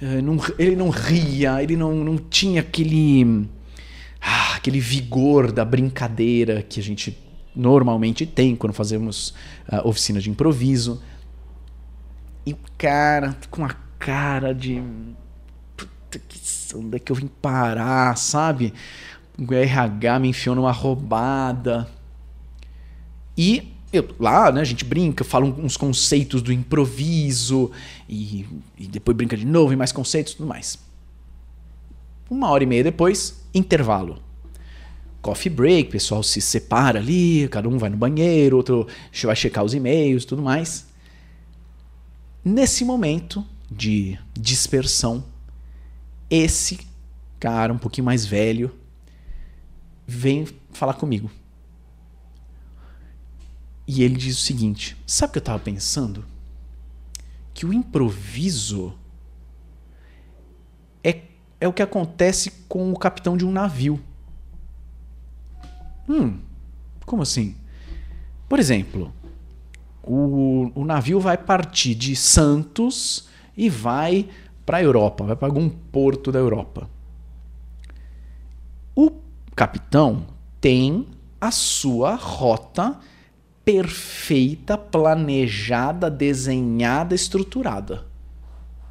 Eh, 0.00 0.20
ele 0.58 0.76
não 0.76 0.90
ria, 0.90 1.62
ele 1.62 1.76
não, 1.76 1.94
não 1.94 2.16
tinha 2.16 2.60
aquele. 2.60 3.48
Ah, 4.20 4.56
aquele 4.56 4.80
vigor 4.80 5.52
da 5.52 5.64
brincadeira 5.64 6.62
que 6.62 6.80
a 6.80 6.82
gente 6.82 7.18
normalmente 7.54 8.26
tem 8.26 8.56
quando 8.56 8.72
fazemos 8.72 9.34
uh, 9.70 9.86
oficina 9.86 10.20
de 10.20 10.30
improviso. 10.30 11.02
E 12.46 12.52
o 12.52 12.58
cara 12.76 13.36
com 13.50 13.64
a 13.64 13.74
cara 13.98 14.54
de. 14.54 14.82
Puta 15.76 16.18
que 16.18 16.38
onde 16.74 16.96
é 16.96 16.98
que 16.98 17.12
eu 17.12 17.16
vim 17.16 17.26
parar, 17.26 18.16
sabe? 18.16 18.74
O 19.38 19.52
RH 19.52 20.18
me 20.18 20.28
enfiou 20.28 20.54
numa 20.54 20.72
roubada. 20.72 21.88
E 23.36 23.73
eu, 23.96 24.08
lá, 24.18 24.50
né, 24.52 24.60
a 24.60 24.64
gente 24.64 24.84
brinca, 24.84 25.24
fala 25.24 25.44
uns 25.46 25.76
conceitos 25.76 26.42
do 26.42 26.52
improviso 26.52 27.70
e, 28.08 28.46
e 28.78 28.86
depois 28.86 29.16
brinca 29.16 29.36
de 29.36 29.46
novo 29.46 29.72
e 29.72 29.76
mais 29.76 29.92
conceitos 29.92 30.32
e 30.32 30.36
tudo 30.36 30.48
mais. 30.48 30.78
Uma 32.30 32.50
hora 32.50 32.64
e 32.64 32.66
meia 32.66 32.82
depois, 32.84 33.42
intervalo. 33.54 34.22
Coffee 35.20 35.50
break, 35.50 35.88
o 35.88 35.92
pessoal 35.92 36.22
se 36.22 36.40
separa 36.40 36.98
ali, 36.98 37.48
cada 37.48 37.68
um 37.68 37.78
vai 37.78 37.88
no 37.88 37.96
banheiro, 37.96 38.56
outro 38.56 38.86
vai 39.22 39.36
checar 39.36 39.64
os 39.64 39.72
e-mails 39.72 40.24
tudo 40.24 40.42
mais. 40.42 40.86
Nesse 42.44 42.84
momento 42.84 43.44
de 43.70 44.18
dispersão, 44.34 45.24
esse 46.28 46.78
cara 47.40 47.72
um 47.72 47.78
pouquinho 47.78 48.04
mais 48.04 48.26
velho 48.26 48.74
vem 50.06 50.46
falar 50.72 50.94
comigo. 50.94 51.30
E 53.86 54.02
ele 54.02 54.16
diz 54.16 54.38
o 54.38 54.42
seguinte: 54.42 54.96
sabe 55.06 55.30
o 55.30 55.32
que 55.32 55.38
eu 55.38 55.40
estava 55.40 55.58
pensando? 55.58 56.24
Que 57.52 57.66
o 57.66 57.72
improviso 57.72 58.94
é, 61.02 61.22
é 61.60 61.68
o 61.68 61.72
que 61.72 61.82
acontece 61.82 62.50
com 62.68 62.92
o 62.92 62.98
capitão 62.98 63.36
de 63.36 63.44
um 63.44 63.52
navio. 63.52 64.00
Hum, 66.08 66.38
como 67.06 67.22
assim? 67.22 67.56
Por 68.48 68.58
exemplo, 68.58 69.12
o, 70.02 70.70
o 70.74 70.84
navio 70.84 71.20
vai 71.20 71.36
partir 71.36 71.94
de 71.94 72.14
Santos 72.14 73.28
e 73.56 73.68
vai 73.70 74.28
para 74.66 74.78
a 74.78 74.82
Europa, 74.82 75.24
vai 75.24 75.36
para 75.36 75.48
algum 75.48 75.68
porto 75.68 76.32
da 76.32 76.38
Europa. 76.38 76.88
O 78.94 79.10
capitão 79.54 80.26
tem 80.60 81.06
a 81.40 81.50
sua 81.50 82.14
rota 82.14 82.98
perfeita, 83.64 84.76
planejada, 84.76 86.10
desenhada, 86.10 87.14
estruturada. 87.14 88.06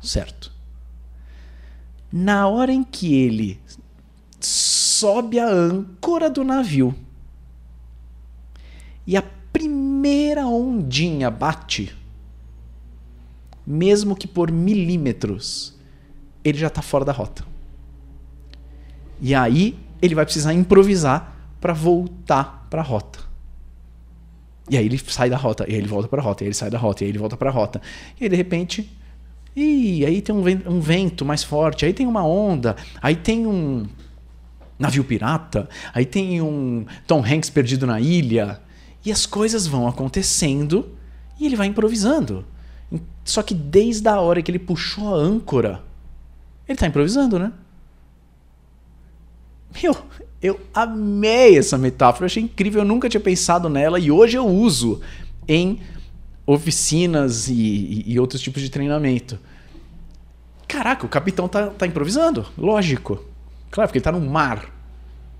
Certo? 0.02 0.52
Na 2.12 2.48
hora 2.48 2.72
em 2.72 2.84
que 2.84 3.14
ele 3.16 3.60
sobe 4.40 5.40
a 5.40 5.48
âncora 5.48 6.30
do 6.30 6.44
navio 6.44 6.94
e 9.06 9.16
a 9.16 9.24
primeira 9.52 10.46
ondinha 10.46 11.30
bate, 11.30 11.96
mesmo 13.66 14.16
que 14.16 14.28
por 14.28 14.52
milímetros, 14.52 15.78
ele 16.44 16.58
já 16.58 16.68
está 16.68 16.82
fora 16.82 17.06
da 17.06 17.12
rota. 17.12 17.46
E 19.22 19.34
aí 19.34 19.80
ele 20.02 20.16
vai 20.16 20.26
precisar 20.26 20.54
improvisar 20.54 21.36
para 21.62 21.74
voltar 21.74 22.68
para 22.70 22.82
a 22.82 22.84
rota. 22.84 23.33
E 24.70 24.78
aí 24.78 24.86
ele 24.86 24.98
sai 24.98 25.30
da 25.30 25.38
rota, 25.38 25.66
e 25.68 25.74
aí 25.74 25.78
ele 25.78 25.88
volta 25.88 26.08
para 26.08 26.22
a 26.22 26.24
rota, 26.24 26.44
e 26.44 26.46
aí 26.46 26.48
ele 26.48 26.56
sai 26.56 26.70
da 26.70 26.78
rota, 26.78 27.04
e 27.04 27.06
aí 27.06 27.12
ele 27.12 27.20
volta 27.20 27.36
para 27.36 27.50
a 27.50 27.54
rota. 27.54 27.82
E 28.20 28.24
aí 28.24 28.30
de 28.30 28.36
repente, 28.36 28.90
e 29.56 30.06
aí 30.06 30.22
tem 30.22 30.34
um 30.34 30.80
vento, 30.80 31.26
mais 31.26 31.44
forte, 31.44 31.86
aí 31.86 31.94
tem 31.94 32.08
uma 32.08 32.26
onda, 32.26 32.76
aí 33.02 33.16
tem 33.16 33.46
um 33.46 33.86
navio 34.80 35.04
pirata, 35.04 35.70
aí 35.94 36.06
tem 36.06 36.42
um 36.42 36.86
Tom 37.06 37.24
Hanks 37.24 37.50
perdido 37.50 37.86
na 37.86 38.00
ilha, 38.00 38.62
e 39.06 39.12
as 39.12 39.26
coisas 39.26 39.68
vão 39.68 39.88
acontecendo 39.88 40.92
e 41.40 41.46
ele 41.46 41.56
vai 41.56 41.68
improvisando. 41.68 42.46
Só 43.26 43.44
que 43.44 43.54
desde 43.54 44.08
a 44.08 44.20
hora 44.20 44.42
que 44.42 44.50
ele 44.50 44.60
puxou 44.60 45.14
a 45.14 45.18
âncora, 45.18 45.84
ele 46.68 46.76
está 46.76 46.88
improvisando, 46.88 47.38
né? 47.38 47.52
Meu, 49.82 49.96
eu 50.44 50.60
amei 50.74 51.58
essa 51.58 51.78
metáfora, 51.78 52.26
achei 52.26 52.44
incrível, 52.44 52.82
eu 52.82 52.86
nunca 52.86 53.08
tinha 53.08 53.22
pensado 53.22 53.70
nela 53.70 53.98
e 53.98 54.12
hoje 54.12 54.38
eu 54.38 54.46
uso 54.46 55.00
em 55.48 55.80
oficinas 56.46 57.48
e, 57.48 57.54
e, 57.54 58.12
e 58.12 58.20
outros 58.20 58.42
tipos 58.42 58.62
de 58.62 58.70
treinamento. 58.70 59.40
caraca, 60.68 61.06
o 61.06 61.10
capitão 61.10 61.48
tá, 61.48 61.68
tá 61.68 61.88
improvisando. 61.88 62.46
Lógico. 62.58 63.24
Claro, 63.72 63.88
porque 63.88 64.00
ele 64.00 64.04
tá 64.04 64.12
no 64.12 64.20
mar. 64.20 64.70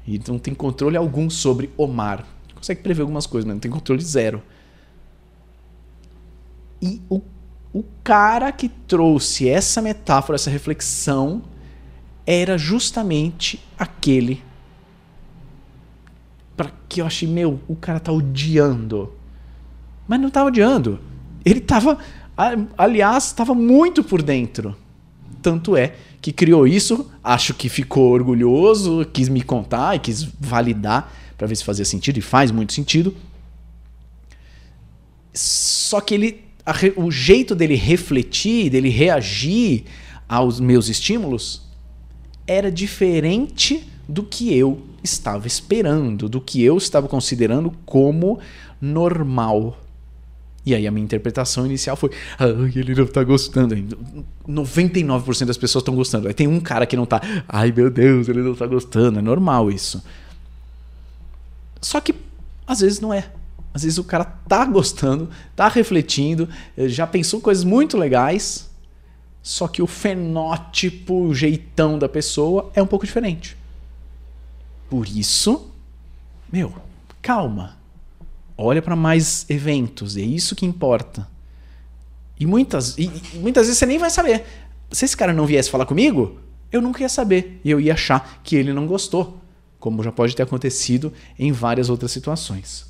E 0.08 0.20
não 0.26 0.40
tem 0.40 0.54
controle 0.54 0.96
algum 0.96 1.30
sobre 1.30 1.70
o 1.76 1.86
mar. 1.86 2.26
Consegue 2.56 2.82
prever 2.82 3.02
algumas 3.02 3.28
coisas, 3.28 3.46
mas 3.46 3.56
não 3.56 3.60
tem 3.60 3.70
controle 3.70 4.02
zero. 4.02 4.42
E 6.82 7.02
o, 7.10 7.22
o 7.74 7.84
cara 8.04 8.54
que 8.54 8.70
trouxe 8.70 9.50
essa 9.50 9.82
metáfora, 9.82 10.36
essa 10.36 10.50
reflexão, 10.50 11.42
era 12.26 12.58
justamente 12.58 13.62
aquele 13.78 14.42
que 16.94 17.02
eu 17.02 17.08
achei, 17.08 17.28
meu, 17.28 17.60
o 17.68 17.76
cara 17.76 18.00
tá 18.00 18.12
odiando. 18.12 19.12
Mas 20.08 20.20
não 20.22 20.30
tá 20.30 20.46
odiando. 20.46 21.00
Ele 21.44 21.60
tava, 21.60 21.98
aliás, 22.78 23.26
estava 23.26 23.56
muito 23.56 24.04
por 24.04 24.22
dentro. 24.22 24.76
Tanto 25.42 25.76
é 25.76 25.96
que 26.22 26.32
criou 26.32 26.68
isso, 26.68 27.12
acho 27.24 27.56
que 27.56 27.68
ficou 27.68 28.12
orgulhoso, 28.12 29.06
quis 29.12 29.28
me 29.28 29.42
contar 29.42 29.96
e 29.96 30.00
quis 30.00 30.24
validar 30.40 31.12
para 31.36 31.48
ver 31.48 31.56
se 31.56 31.64
fazia 31.64 31.84
sentido 31.84 32.20
e 32.20 32.22
faz 32.22 32.52
muito 32.52 32.74
sentido. 32.74 33.14
Só 35.34 36.00
que 36.00 36.14
ele 36.14 36.44
a, 36.64 36.74
o 36.96 37.10
jeito 37.12 37.56
dele 37.56 37.76
refletir, 37.76 38.70
dele 38.70 38.90
reagir 38.90 39.86
aos 40.30 40.60
meus 40.60 40.88
estímulos 40.90 41.64
era 42.46 42.72
diferente 42.72 43.84
do 44.08 44.24
que 44.24 44.56
eu 44.56 44.93
estava 45.04 45.48
esperando, 45.48 46.30
do 46.30 46.40
que 46.40 46.64
eu 46.64 46.78
estava 46.78 47.08
considerando 47.08 47.74
como 47.86 48.40
normal. 48.82 49.78
E 50.66 50.74
aí 50.74 50.88
a 50.88 50.92
minha 50.92 51.04
interpretação 51.04 51.66
inicial 51.66 51.96
foi: 51.96 52.12
ele 52.76 52.96
não 52.96 53.06
tá 53.06 53.24
gostando. 53.24 53.76
99% 54.48 55.46
das 55.46 55.58
pessoas 55.58 55.82
estão 55.82 55.96
gostando. 55.96 56.28
Aí 56.28 56.34
tem 56.34 56.48
um 56.48 56.60
cara 56.60 56.86
que 56.86 56.96
não 56.96 57.06
tá. 57.06 57.22
Ai 57.48 57.72
meu 57.72 57.90
Deus, 57.90 58.30
ele 58.30 58.42
não 58.42 58.56
tá 58.56 58.66
gostando. 58.66 59.20
É 59.20 59.22
normal 59.22 59.70
isso. 59.70 60.02
Só 61.82 62.00
que 62.00 62.16
às 62.66 62.80
vezes 62.80 63.02
não 63.02 63.14
é. 63.14 63.30
Às 63.74 63.84
vezes 63.84 63.98
o 63.98 64.04
cara 64.04 64.24
tá 64.24 64.64
gostando, 64.66 65.30
tá 65.56 65.68
refletindo, 65.68 66.48
já 66.78 67.08
pensou 67.08 67.42
coisas 67.42 67.64
muito 67.64 67.98
legais, 67.98 68.70
só 69.42 69.68
que 69.68 69.82
o 69.82 69.88
fenótipo, 69.88 71.26
o 71.26 71.34
jeitão 71.34 71.98
da 71.98 72.08
pessoa 72.08 72.72
é 72.76 72.84
um 72.84 72.86
pouco 72.86 73.04
diferente. 73.04 73.58
Por 74.90 75.08
isso, 75.08 75.72
meu, 76.52 76.74
calma. 77.22 77.78
Olha 78.58 78.82
para 78.82 78.96
mais 78.96 79.50
eventos, 79.50 80.16
é 80.16 80.22
isso 80.22 80.56
que 80.56 80.66
importa. 80.66 81.28
E 82.40 82.46
muitas, 82.46 82.98
e, 82.98 83.12
e 83.34 83.38
muitas 83.38 83.66
vezes 83.66 83.80
você 83.80 83.86
nem 83.86 83.98
vai 83.98 84.10
saber. 84.10 84.46
Se 84.92 85.06
esse 85.06 85.18
cara 85.18 85.34
não 85.34 85.46
viesse 85.46 85.70
falar 85.70 85.86
comigo, 85.86 86.40
eu 86.72 86.82
nunca 86.82 87.02
ia 87.02 87.10
saber. 87.10 87.60
E 87.64 87.72
eu 87.72 87.80
ia 87.80 87.94
achar 87.94 88.42
que 88.44 88.56
ele 88.56 88.74
não 88.74 88.86
gostou, 88.86 89.40
como 89.80 90.04
já 90.04 90.12
pode 90.12 90.36
ter 90.36 90.44
acontecido 90.44 91.12
em 91.38 91.52
várias 91.52 91.90
outras 91.90 92.12
situações. 92.12 92.86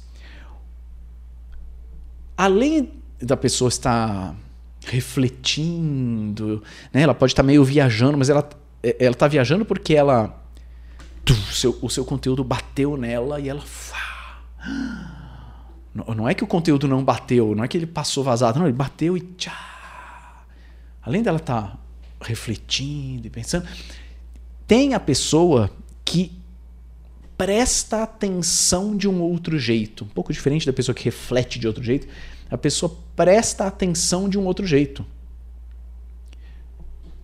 Além 2.35 2.91
da 3.21 3.37
pessoa 3.37 3.69
estar 3.69 4.35
refletindo, 4.85 6.61
né? 6.91 7.01
ela 7.01 7.13
pode 7.13 7.31
estar 7.31 7.43
meio 7.43 7.63
viajando, 7.63 8.17
mas 8.17 8.29
ela 8.29 8.47
ela 8.99 9.13
está 9.13 9.29
viajando 9.29 9.63
porque 9.63 9.95
ela 9.95 10.42
o 11.31 11.53
seu, 11.53 11.77
o 11.81 11.89
seu 11.89 12.03
conteúdo 12.03 12.43
bateu 12.43 12.97
nela 12.97 13.39
e 13.39 13.47
ela. 13.47 13.63
Não, 15.93 16.15
não 16.15 16.29
é 16.29 16.33
que 16.33 16.43
o 16.43 16.47
conteúdo 16.47 16.87
não 16.87 17.03
bateu, 17.03 17.55
não 17.55 17.63
é 17.63 17.67
que 17.67 17.77
ele 17.77 17.85
passou 17.85 18.23
vazado, 18.23 18.59
não, 18.59 18.65
ele 18.65 18.75
bateu 18.75 19.15
e 19.15 19.21
tchá. 19.21 20.43
Além 21.01 21.21
dela 21.21 21.37
estar 21.37 21.61
tá 21.61 21.77
refletindo 22.21 23.27
e 23.27 23.29
pensando, 23.29 23.67
tem 24.67 24.93
a 24.93 24.99
pessoa 24.99 25.69
que 26.03 26.31
presta 27.37 28.03
atenção 28.03 28.95
de 28.95 29.07
um 29.07 29.21
outro 29.21 29.57
jeito, 29.59 30.03
um 30.03 30.07
pouco 30.07 30.31
diferente 30.31 30.65
da 30.65 30.73
pessoa 30.73 30.95
que 30.95 31.03
reflete 31.03 31.59
de 31.59 31.67
outro 31.67 31.83
jeito. 31.83 32.07
A 32.49 32.57
pessoa 32.57 32.95
presta 33.15 33.65
atenção 33.65 34.29
de 34.29 34.37
um 34.37 34.45
outro 34.45 34.65
jeito. 34.65 35.05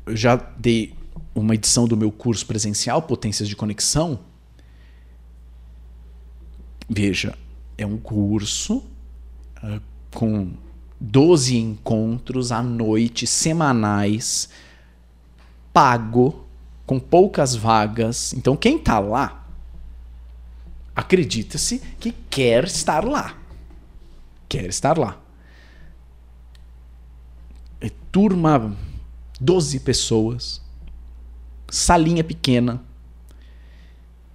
Eu 0.06 0.16
já 0.16 0.36
dei 0.36 0.94
uma 1.40 1.56
edição 1.56 1.88
do 1.88 1.98
meu 1.98 2.12
curso 2.12 2.46
presencial, 2.46 3.02
Potências 3.02 3.48
de 3.48 3.56
Conexão. 3.56 4.20
Veja, 6.90 7.38
é 7.78 7.86
um 7.86 7.98
curso 7.98 8.84
uh, 9.64 9.82
com 10.12 10.52
12 11.00 11.58
encontros 11.58 12.52
à 12.52 12.62
noite, 12.62 13.26
semanais, 13.26 14.50
pago, 15.72 16.46
com 16.86 17.00
poucas 17.00 17.56
vagas. 17.56 18.34
Então, 18.34 18.58
quem 18.58 18.78
está 18.78 19.00
lá, 19.00 19.48
acredita-se 20.96 21.80
que 22.00 22.12
quer 22.30 22.66
estar 22.66 23.06
lá. 23.06 23.38
Quer 24.50 24.66
estar 24.66 24.98
lá. 24.98 25.22
É 27.80 27.90
turma, 28.12 28.76
12 29.40 29.80
pessoas 29.80 30.62
salinha 31.70 32.24
pequena. 32.24 32.82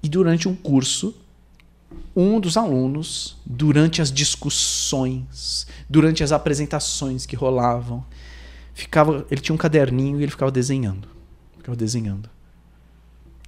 E 0.03 0.09
durante 0.09 0.49
um 0.49 0.55
curso, 0.55 1.14
um 2.14 2.38
dos 2.38 2.57
alunos, 2.57 3.37
durante 3.44 4.01
as 4.03 4.12
discussões, 4.12 5.66
durante 5.88 6.23
as 6.23 6.33
apresentações 6.33 7.27
que 7.27 7.35
rolavam, 7.35 8.05
ficava, 8.75 9.27
ele 9.31 9.40
tinha 9.40 9.55
um 9.55 9.59
caderninho 9.59 10.20
e 10.20 10.23
ele 10.23 10.31
ficava 10.31 10.51
desenhando. 10.51 11.09
Ficava 11.57 11.77
desenhando. 11.77 12.29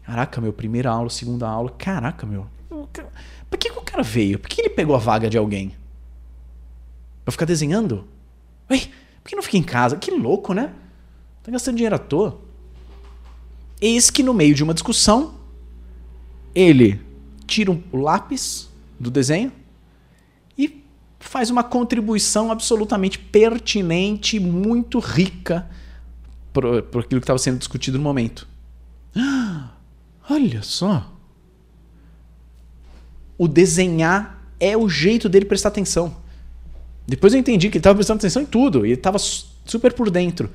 Caraca, 0.05 0.40
meu, 0.40 0.53
primeira 0.53 0.90
aula, 0.90 1.11
segunda 1.11 1.49
aula. 1.49 1.70
Caraca, 1.70 2.27
meu. 2.27 2.46
Por 2.68 3.59
que, 3.59 3.70
que 3.70 3.79
o 3.79 3.83
cara 3.83 4.03
veio? 4.03 4.38
Por 4.38 4.49
que 4.49 4.61
ele 4.61 4.70
pegou 4.70 4.94
a 4.94 4.99
vaga 4.99 5.29
de 5.29 5.37
alguém? 5.37 5.75
Pra 7.25 7.33
ficar 7.33 7.44
desenhando? 7.44 8.07
Ué, 8.70 8.79
por 9.22 9.31
que 9.31 9.37
não 9.37 9.42
fica 9.42 9.57
em 9.57 9.62
casa? 9.62 9.96
Que 9.96 10.11
louco, 10.11 10.53
né? 10.55 10.72
Tá 11.42 11.51
gastando 11.51 11.77
dinheiro 11.77 11.96
à 11.96 11.99
toa. 11.99 12.40
Eis 13.80 14.10
que 14.10 14.22
no 14.22 14.32
meio 14.32 14.54
de 14.54 14.64
uma 14.64 14.72
discussão, 14.72 15.34
ele 16.54 17.00
tira 17.46 17.70
o 17.70 17.96
lápis 17.98 18.68
do 18.98 19.10
desenho 19.10 19.52
e 20.56 20.82
faz 21.20 21.50
uma 21.50 21.62
contribuição 21.62 22.50
absolutamente 22.50 23.18
pertinente, 23.18 24.40
muito 24.40 24.98
rica 24.98 25.68
por 26.52 26.66
aquilo 26.76 27.20
que 27.20 27.24
estava 27.24 27.38
sendo 27.38 27.58
discutido 27.58 27.98
no 27.98 28.04
momento. 28.04 28.48
olha 30.30 30.62
só. 30.62 31.12
O 33.36 33.46
desenhar 33.46 34.50
é 34.58 34.74
o 34.74 34.88
jeito 34.88 35.28
dele 35.28 35.44
prestar 35.44 35.68
atenção. 35.68 36.16
Depois 37.06 37.34
eu 37.34 37.38
entendi 37.38 37.68
que 37.68 37.76
ele 37.76 37.80
estava 37.80 37.94
prestando 37.94 38.18
atenção 38.18 38.40
em 38.40 38.46
tudo, 38.46 38.86
ele 38.86 38.94
estava 38.94 39.18
super 39.18 39.92
por 39.92 40.10
dentro. 40.10 40.50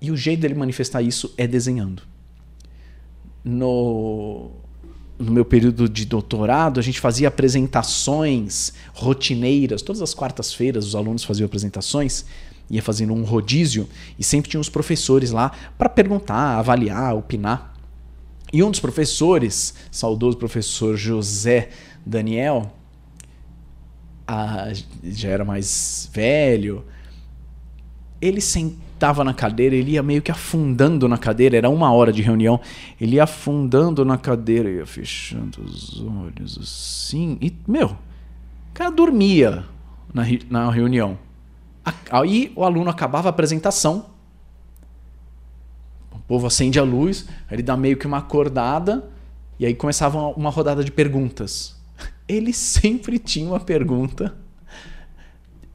E 0.00 0.10
o 0.10 0.16
jeito 0.16 0.40
dele 0.40 0.54
manifestar 0.54 1.00
isso 1.00 1.32
é 1.38 1.46
desenhando 1.46 2.02
no, 3.44 4.50
no 5.18 5.32
meu 5.32 5.44
período 5.44 5.88
de 5.88 6.04
doutorado, 6.04 6.80
a 6.80 6.82
gente 6.82 7.00
fazia 7.00 7.28
apresentações 7.28 8.72
rotineiras. 8.92 9.82
Todas 9.82 10.02
as 10.02 10.14
quartas-feiras 10.14 10.86
os 10.86 10.94
alunos 10.94 11.24
faziam 11.24 11.46
apresentações, 11.46 12.24
ia 12.70 12.82
fazendo 12.82 13.12
um 13.12 13.24
rodízio 13.24 13.88
e 14.18 14.24
sempre 14.24 14.50
tinha 14.50 14.60
os 14.60 14.68
professores 14.68 15.30
lá 15.30 15.52
para 15.76 15.88
perguntar, 15.88 16.58
avaliar, 16.58 17.14
opinar. 17.14 17.74
E 18.52 18.62
um 18.62 18.70
dos 18.70 18.80
professores, 18.80 19.74
saudoso 19.90 20.36
professor 20.36 20.96
José 20.96 21.70
Daniel, 22.04 22.72
a, 24.26 24.72
já 25.04 25.28
era 25.28 25.44
mais 25.44 26.08
velho, 26.12 26.84
ele 28.20 28.40
sentou 28.40 28.89
estava 29.00 29.24
na 29.24 29.32
cadeira, 29.32 29.74
ele 29.74 29.92
ia 29.92 30.02
meio 30.02 30.20
que 30.20 30.30
afundando 30.30 31.08
na 31.08 31.16
cadeira, 31.16 31.56
era 31.56 31.70
uma 31.70 31.90
hora 31.90 32.12
de 32.12 32.20
reunião, 32.20 32.60
ele 33.00 33.16
ia 33.16 33.24
afundando 33.24 34.04
na 34.04 34.18
cadeira, 34.18 34.70
ia 34.70 34.84
fechando 34.84 35.64
os 35.64 35.98
olhos 36.02 36.58
assim, 36.58 37.38
e, 37.40 37.50
meu, 37.66 37.86
o 37.86 38.74
cara 38.74 38.90
dormia 38.90 39.64
na, 40.12 40.24
na 40.50 40.70
reunião. 40.70 41.18
Aí 42.10 42.52
o 42.54 42.62
aluno 42.62 42.90
acabava 42.90 43.28
a 43.28 43.30
apresentação, 43.30 44.04
o 46.12 46.18
povo 46.18 46.46
acende 46.46 46.78
a 46.78 46.82
luz, 46.82 47.26
ele 47.50 47.62
dá 47.62 47.78
meio 47.78 47.96
que 47.96 48.06
uma 48.06 48.18
acordada, 48.18 49.08
e 49.58 49.64
aí 49.64 49.74
começava 49.74 50.18
uma, 50.18 50.28
uma 50.28 50.50
rodada 50.50 50.84
de 50.84 50.92
perguntas. 50.92 51.74
Ele 52.28 52.52
sempre 52.52 53.18
tinha 53.18 53.46
uma 53.46 53.60
pergunta 53.60 54.34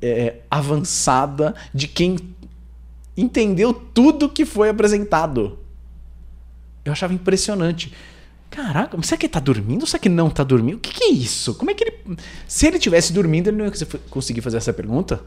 é, 0.01 0.41
avançada 0.49 1.55
de 1.73 1.87
quem 1.87 2.17
entendeu 3.15 3.73
tudo 3.73 4.29
que 4.29 4.45
foi 4.45 4.69
apresentado. 4.69 5.59
Eu 6.83 6.91
achava 6.91 7.13
impressionante. 7.13 7.91
Caraca, 8.49 9.01
será 9.03 9.17
que 9.17 9.25
ele 9.25 9.33
tá 9.33 9.39
dormindo 9.39 9.85
será 9.85 9.99
que 9.99 10.07
não 10.07 10.29
tá 10.29 10.43
dormindo? 10.43 10.77
O 10.77 10.79
que, 10.79 10.93
que 10.93 11.03
é 11.03 11.09
isso? 11.09 11.55
Como 11.55 11.71
é 11.71 11.73
que 11.73 11.83
ele. 11.83 12.17
Se 12.47 12.67
ele 12.67 12.79
tivesse 12.79 13.11
dormindo, 13.11 13.49
ele 13.49 13.57
não 13.57 13.65
ia 13.65 13.71
conseguir 14.09 14.41
fazer 14.41 14.57
essa 14.57 14.71
pergunta? 14.71 15.21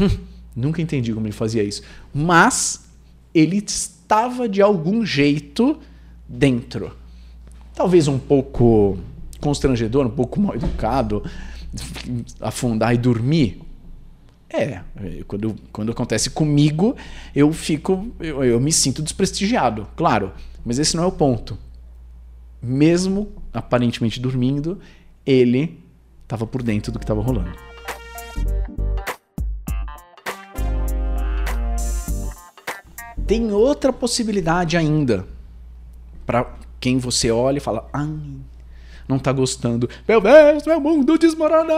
Hum, 0.00 0.08
nunca 0.54 0.80
entendi 0.80 1.12
como 1.12 1.26
ele 1.26 1.32
fazia 1.32 1.62
isso. 1.62 1.82
Mas 2.14 2.84
ele 3.34 3.56
estava 3.56 4.48
de 4.48 4.62
algum 4.62 5.04
jeito 5.04 5.80
dentro. 6.28 6.92
Talvez 7.74 8.06
um 8.06 8.18
pouco 8.18 8.98
constrangedor, 9.40 10.06
um 10.06 10.10
pouco 10.10 10.38
mal 10.38 10.54
educado, 10.54 11.24
afundar 12.40 12.94
e 12.94 12.98
dormir. 12.98 13.60
É, 14.52 14.82
quando, 15.26 15.56
quando 15.72 15.92
acontece 15.92 16.28
comigo, 16.30 16.94
eu 17.34 17.50
fico. 17.52 18.12
Eu, 18.20 18.44
eu 18.44 18.60
me 18.60 18.70
sinto 18.70 19.02
desprestigiado, 19.02 19.88
claro. 19.96 20.32
Mas 20.64 20.78
esse 20.78 20.94
não 20.96 21.04
é 21.04 21.06
o 21.06 21.12
ponto. 21.12 21.58
Mesmo 22.60 23.32
aparentemente 23.52 24.20
dormindo, 24.20 24.78
ele 25.26 25.80
estava 26.22 26.46
por 26.46 26.62
dentro 26.62 26.92
do 26.92 26.98
que 26.98 27.04
estava 27.04 27.20
rolando. 27.22 27.52
Tem 33.26 33.50
outra 33.52 33.92
possibilidade 33.92 34.76
ainda. 34.76 35.26
Para 36.26 36.54
quem 36.78 36.98
você 36.98 37.30
olha 37.30 37.56
e 37.58 37.60
fala, 37.60 37.88
ai, 37.92 38.18
não 39.08 39.18
tá 39.18 39.32
gostando. 39.32 39.88
Meu 40.06 40.20
Deus, 40.20 40.66
meu 40.66 40.80
mundo 40.80 41.16
desmoronou! 41.18 41.72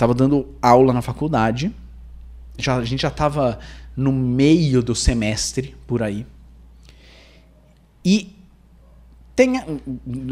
Tava 0.00 0.14
dando 0.14 0.48
aula 0.62 0.94
na 0.94 1.02
faculdade. 1.02 1.70
Já, 2.56 2.76
a 2.76 2.84
gente 2.86 3.02
já 3.02 3.10
tava 3.10 3.58
no 3.94 4.10
meio 4.10 4.82
do 4.82 4.94
semestre, 4.94 5.76
por 5.86 6.02
aí. 6.02 6.24
E 8.02 8.34
tem, 9.36 9.62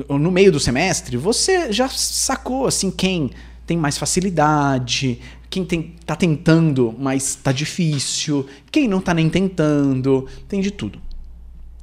no 0.09 0.33
meio 0.33 0.50
do 0.50 0.59
semestre, 0.59 1.18
você 1.18 1.70
já 1.70 1.87
sacou 1.87 2.66
assim 2.66 2.90
quem 2.90 3.31
tem 3.66 3.76
mais 3.76 3.98
facilidade, 3.98 5.20
quem 5.50 5.66
tem, 5.66 5.94
tá 6.07 6.16
tentando, 6.16 6.94
mas 6.98 7.35
tá 7.35 7.52
difícil, 7.52 8.46
quem 8.72 8.88
não 8.88 9.02
tá 9.02 9.12
nem 9.12 9.28
tentando, 9.28 10.26
tem 10.48 10.62
de 10.62 10.70
tudo 10.70 10.98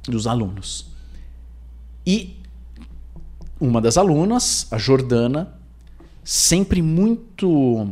dos 0.08 0.26
alunos. 0.26 0.88
E 2.04 2.36
uma 3.60 3.80
das 3.80 3.96
alunas, 3.96 4.66
a 4.72 4.76
Jordana, 4.76 5.55
sempre 6.26 6.82
muito 6.82 7.88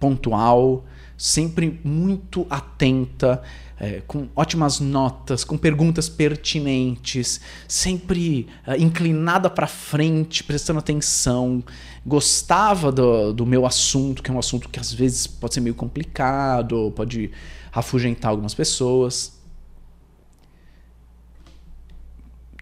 pontual, 0.00 0.84
sempre 1.16 1.80
muito 1.84 2.44
atenta, 2.50 3.40
é, 3.78 4.02
com 4.04 4.26
ótimas 4.34 4.80
notas, 4.80 5.44
com 5.44 5.56
perguntas 5.56 6.08
pertinentes, 6.08 7.40
sempre 7.68 8.48
é, 8.66 8.76
inclinada 8.76 9.48
para 9.48 9.68
frente, 9.68 10.42
prestando 10.42 10.80
atenção, 10.80 11.62
gostava 12.04 12.90
do, 12.90 13.32
do 13.32 13.46
meu 13.46 13.64
assunto, 13.64 14.24
que 14.24 14.30
é 14.30 14.34
um 14.34 14.40
assunto 14.40 14.68
que 14.68 14.80
às 14.80 14.92
vezes 14.92 15.28
pode 15.28 15.54
ser 15.54 15.60
meio 15.60 15.74
complicado, 15.76 16.92
pode 16.96 17.30
afugentar 17.72 18.32
algumas 18.32 18.54
pessoas. 18.54 19.40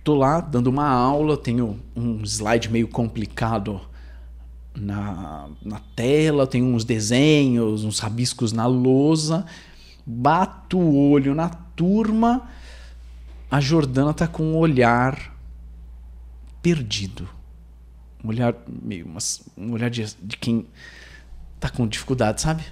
Tô 0.03 0.15
lá 0.15 0.43
dando 0.43 0.67
uma 0.67 0.87
aula, 0.87 1.39
tenho 1.39 1.81
um 1.97 2.23
slide 2.23 2.71
meio 2.71 2.87
complicado 2.87 3.81
na, 4.75 5.49
na 5.63 5.81
tela, 5.95 6.47
tenho 6.47 6.67
uns 6.67 6.85
desenhos, 6.85 7.85
uns 7.85 7.99
rabiscos 7.99 8.53
na 8.53 8.67
lousa, 8.67 9.47
bato 10.05 10.79
o 10.79 11.11
olho 11.11 11.35
na 11.35 11.49
turma, 11.49 12.49
a 13.51 13.61
Jordana 13.61 14.13
tá 14.13 14.27
com 14.27 14.43
um 14.43 14.57
olhar 14.57 15.33
perdido. 16.61 17.29
Um 18.23 18.29
olhar 18.29 18.55
meio. 18.69 19.07
Um 19.57 19.73
olhar 19.73 19.91
de, 19.91 20.05
de 20.23 20.37
quem 20.37 20.67
tá 21.61 21.69
com 21.69 21.87
dificuldade, 21.87 22.41
sabe? 22.41 22.65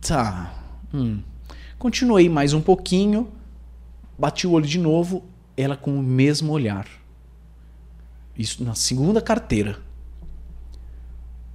Tá. 0.00 0.54
Hum. 0.92 1.22
Continuei 1.78 2.28
mais 2.28 2.52
um 2.52 2.60
pouquinho, 2.60 3.30
bati 4.18 4.46
o 4.46 4.52
olho 4.52 4.66
de 4.66 4.78
novo, 4.78 5.24
ela 5.56 5.76
com 5.76 5.98
o 5.98 6.02
mesmo 6.02 6.52
olhar. 6.52 6.86
Isso 8.36 8.64
na 8.64 8.74
segunda 8.74 9.20
carteira. 9.20 9.78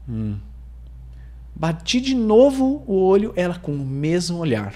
Hum. 0.08 0.38
Bati 1.56 2.02
de 2.02 2.14
novo 2.14 2.84
o 2.86 2.96
olho, 2.96 3.32
ela 3.36 3.58
com 3.58 3.72
o 3.74 3.86
mesmo 3.86 4.38
olhar. 4.38 4.74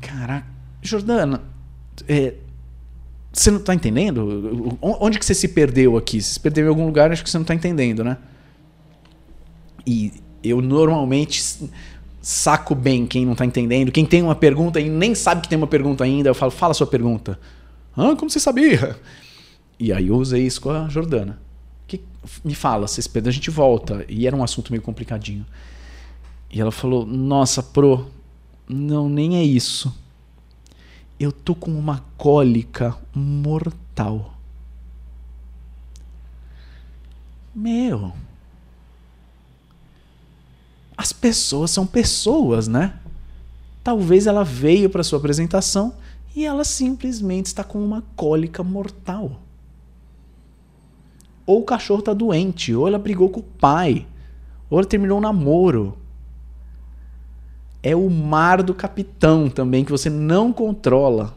Caraca, 0.00 0.46
Jordana, 0.82 1.42
é, 2.06 2.34
você 3.32 3.50
não 3.50 3.58
está 3.58 3.74
entendendo? 3.74 4.78
Onde 4.80 5.18
que 5.18 5.24
você 5.24 5.34
se 5.34 5.48
perdeu 5.48 5.96
aqui? 5.96 6.20
Você 6.20 6.34
se 6.34 6.40
perdeu 6.40 6.66
em 6.66 6.68
algum 6.68 6.86
lugar, 6.86 7.10
acho 7.10 7.22
que 7.22 7.30
você 7.30 7.38
não 7.38 7.42
está 7.42 7.54
entendendo, 7.54 8.04
né? 8.04 8.18
E 9.86 10.12
eu 10.42 10.60
normalmente 10.60 11.70
saco 12.20 12.74
bem 12.74 13.06
quem 13.06 13.24
não 13.24 13.32
está 13.32 13.44
entendendo. 13.44 13.90
Quem 13.90 14.04
tem 14.04 14.22
uma 14.22 14.34
pergunta 14.34 14.80
e 14.80 14.88
nem 14.88 15.14
sabe 15.14 15.40
que 15.40 15.48
tem 15.48 15.56
uma 15.56 15.66
pergunta 15.66 16.04
ainda, 16.04 16.28
eu 16.28 16.34
falo, 16.34 16.50
fala 16.50 16.72
a 16.72 16.74
sua 16.74 16.86
pergunta. 16.86 17.38
Ah, 17.96 18.14
como 18.16 18.30
você 18.30 18.40
sabia? 18.40 18.96
E 19.80 19.92
aí 19.92 20.08
eu 20.08 20.16
usei 20.16 20.44
isso 20.44 20.60
com 20.60 20.70
a 20.70 20.88
Jordana. 20.88 21.40
Me 22.44 22.54
fala, 22.54 22.86
perdeu, 23.12 23.30
a 23.30 23.32
gente 23.32 23.50
volta. 23.50 24.04
E 24.08 24.26
era 24.26 24.36
um 24.36 24.42
assunto 24.42 24.70
meio 24.70 24.82
complicadinho. 24.82 25.46
E 26.50 26.60
ela 26.60 26.72
falou, 26.72 27.06
nossa, 27.06 27.62
pro, 27.62 28.10
não, 28.68 29.08
nem 29.08 29.36
é 29.36 29.42
isso. 29.42 29.94
Eu 31.18 31.32
tô 31.32 31.54
com 31.54 31.70
uma 31.70 32.04
cólica 32.16 32.96
mortal. 33.14 34.34
Meu, 37.54 38.12
as 40.96 41.12
pessoas 41.12 41.70
são 41.70 41.86
pessoas, 41.86 42.68
né? 42.68 42.98
Talvez 43.82 44.26
ela 44.26 44.44
veio 44.44 44.90
para 44.90 45.02
sua 45.02 45.18
apresentação 45.18 45.94
e 46.36 46.44
ela 46.44 46.64
simplesmente 46.64 47.46
está 47.46 47.64
com 47.64 47.82
uma 47.84 48.02
cólica 48.14 48.62
mortal. 48.62 49.40
Ou 51.48 51.60
o 51.60 51.64
cachorro 51.64 52.00
está 52.00 52.12
doente, 52.12 52.74
ou 52.74 52.86
ela 52.86 52.98
brigou 52.98 53.30
com 53.30 53.40
o 53.40 53.42
pai, 53.42 54.06
ou 54.68 54.78
ela 54.78 54.86
terminou 54.86 55.16
um 55.16 55.22
namoro. 55.22 55.96
É 57.82 57.96
o 57.96 58.10
mar 58.10 58.62
do 58.62 58.74
capitão 58.74 59.48
também 59.48 59.82
que 59.82 59.90
você 59.90 60.10
não 60.10 60.52
controla. 60.52 61.34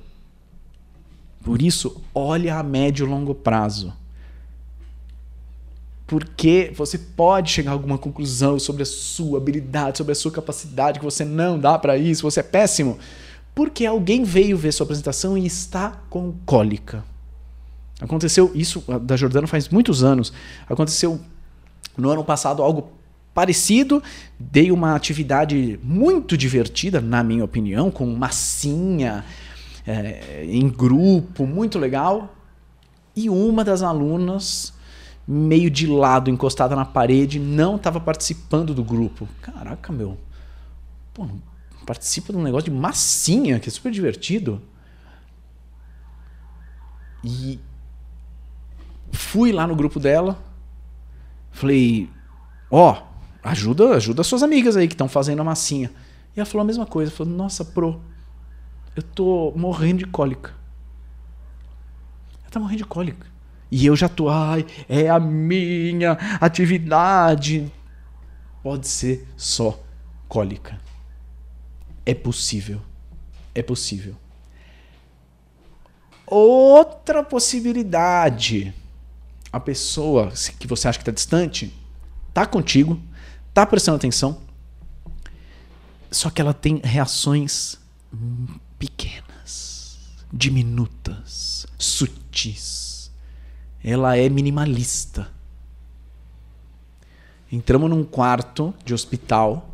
Por 1.42 1.62
isso, 1.62 2.04
olha 2.14 2.58
a 2.58 2.64
médio 2.64 3.06
e 3.06 3.10
longo 3.10 3.34
prazo 3.34 3.94
porque 6.12 6.74
você 6.76 6.98
pode 6.98 7.50
chegar 7.50 7.72
a 7.72 7.74
alguma 7.74 7.98
conclusão 7.98 8.60
sobre 8.60 8.84
a 8.84 8.86
sua 8.86 9.38
habilidade, 9.38 9.98
sobre 9.98 10.12
a 10.12 10.16
sua 10.16 10.30
capacidade, 10.30 11.00
que 11.00 11.06
você 11.06 11.24
não 11.24 11.58
dá 11.58 11.80
para 11.80 11.98
isso, 11.98 12.24
você 12.24 12.42
é 12.42 12.44
péssimo, 12.44 13.00
porque 13.56 13.86
alguém 13.86 14.26
veio 14.26 14.58
ver 14.58 14.74
sua 14.74 14.84
apresentação 14.84 15.38
e 15.38 15.46
está 15.46 16.02
com 16.10 16.34
cólica. 16.46 17.02
Aconteceu 18.02 18.52
isso 18.56 18.84
da 19.04 19.16
Jordana 19.16 19.46
faz 19.46 19.70
muitos 19.70 20.04
anos. 20.04 20.34
Aconteceu 20.68 21.22
no 21.96 22.10
ano 22.10 22.24
passado 22.24 22.64
algo 22.64 22.92
parecido. 23.34 24.02
Dei 24.40 24.72
uma 24.72 24.96
atividade 24.96 25.80
muito 25.84 26.36
divertida, 26.36 27.00
na 27.00 27.24
minha 27.24 27.46
opinião, 27.46 27.92
com 27.92 28.08
massinha, 28.08 29.24
é, 29.86 30.46
em 30.50 30.68
grupo, 30.68 31.46
muito 31.46 31.78
legal. 31.78 32.36
E 33.16 33.30
uma 33.30 33.64
das 33.64 33.84
alunas 33.84 34.74
meio 35.28 35.70
de 35.70 35.86
lado, 35.86 36.30
encostada 36.30 36.76
na 36.76 36.84
parede, 36.84 37.40
não 37.40 37.76
estava 37.76 38.00
participando 38.00 38.74
do 38.74 38.84
grupo. 38.84 39.30
Caraca, 39.42 39.94
meu. 39.94 40.18
Pô, 41.14 41.28
participa 41.86 42.34
de 42.34 42.40
um 42.40 42.44
negócio 42.44 42.72
de 42.72 42.76
massinha, 42.76 43.60
que 43.60 43.70
é 43.70 43.72
super 43.72 43.92
divertido. 43.92 44.62
E 47.24 47.60
fui 49.12 49.52
lá 49.52 49.68
no 49.68 49.76
grupo 49.76 50.00
dela. 50.00 50.38
Falei, 51.52 52.10
ó, 52.70 52.94
oh, 52.94 53.04
ajuda, 53.44 53.96
ajuda 53.96 54.24
suas 54.24 54.44
amigas 54.44 54.78
aí 54.78 54.88
que 54.88 54.94
estão 54.94 55.08
fazendo 55.08 55.42
a 55.42 55.44
massinha. 55.44 55.92
E 56.36 56.40
ela 56.40 56.46
falou 56.46 56.64
a 56.64 56.68
mesma 56.68 56.86
coisa, 56.86 57.12
falou: 57.12 57.34
"Nossa, 57.34 57.66
pro, 57.66 58.02
eu 58.96 59.04
tô 59.04 59.54
morrendo 59.56 60.00
de 60.00 60.06
cólica". 60.06 60.54
Ela 62.42 62.52
tá 62.52 62.60
morrendo 62.60 62.80
de 62.80 62.86
cólica. 62.86 63.28
E 63.70 63.86
eu 63.86 63.96
já 63.96 64.10
tô, 64.10 64.30
ai, 64.30 64.66
é 64.88 65.10
a 65.10 65.20
minha 65.20 66.12
atividade. 66.42 67.72
Pode 68.62 68.88
ser 68.88 69.28
só 69.38 69.82
cólica. 70.28 70.80
É 72.06 72.14
possível. 72.14 72.82
É 73.56 73.62
possível. 73.62 74.16
Outra 76.26 77.24
possibilidade. 77.24 78.74
A 79.52 79.60
pessoa 79.60 80.32
que 80.60 80.68
você 80.68 80.88
acha 80.88 80.98
que 80.98 81.04
está 81.04 81.12
distante 81.12 81.74
tá 82.34 82.46
contigo, 82.46 83.00
tá 83.54 83.66
prestando 83.66 83.98
atenção, 83.98 84.42
só 86.10 86.30
que 86.30 86.42
ela 86.42 86.54
tem 86.54 86.80
reações 86.84 87.78
pequenas, 88.80 90.00
diminutas, 90.32 91.66
sutis 91.78 92.82
ela 93.84 94.16
é 94.16 94.30
minimalista. 94.30 95.28
Entramos 97.52 97.90
num 97.90 98.04
quarto 98.04 98.74
de 98.86 98.94
hospital. 98.94 99.70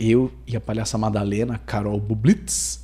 Eu 0.00 0.32
e 0.46 0.56
a 0.56 0.60
palhaça 0.60 0.98
Madalena, 0.98 1.58
Carol 1.58 2.00
Bublitz. 2.00 2.82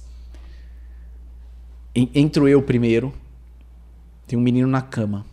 Entro 1.95 2.47
eu 2.47 2.63
primeiro. 2.63 3.13
Tem 4.27 4.39
um 4.39 4.43
menino 4.43 4.69
na 4.69 4.81
cama, 4.81 5.27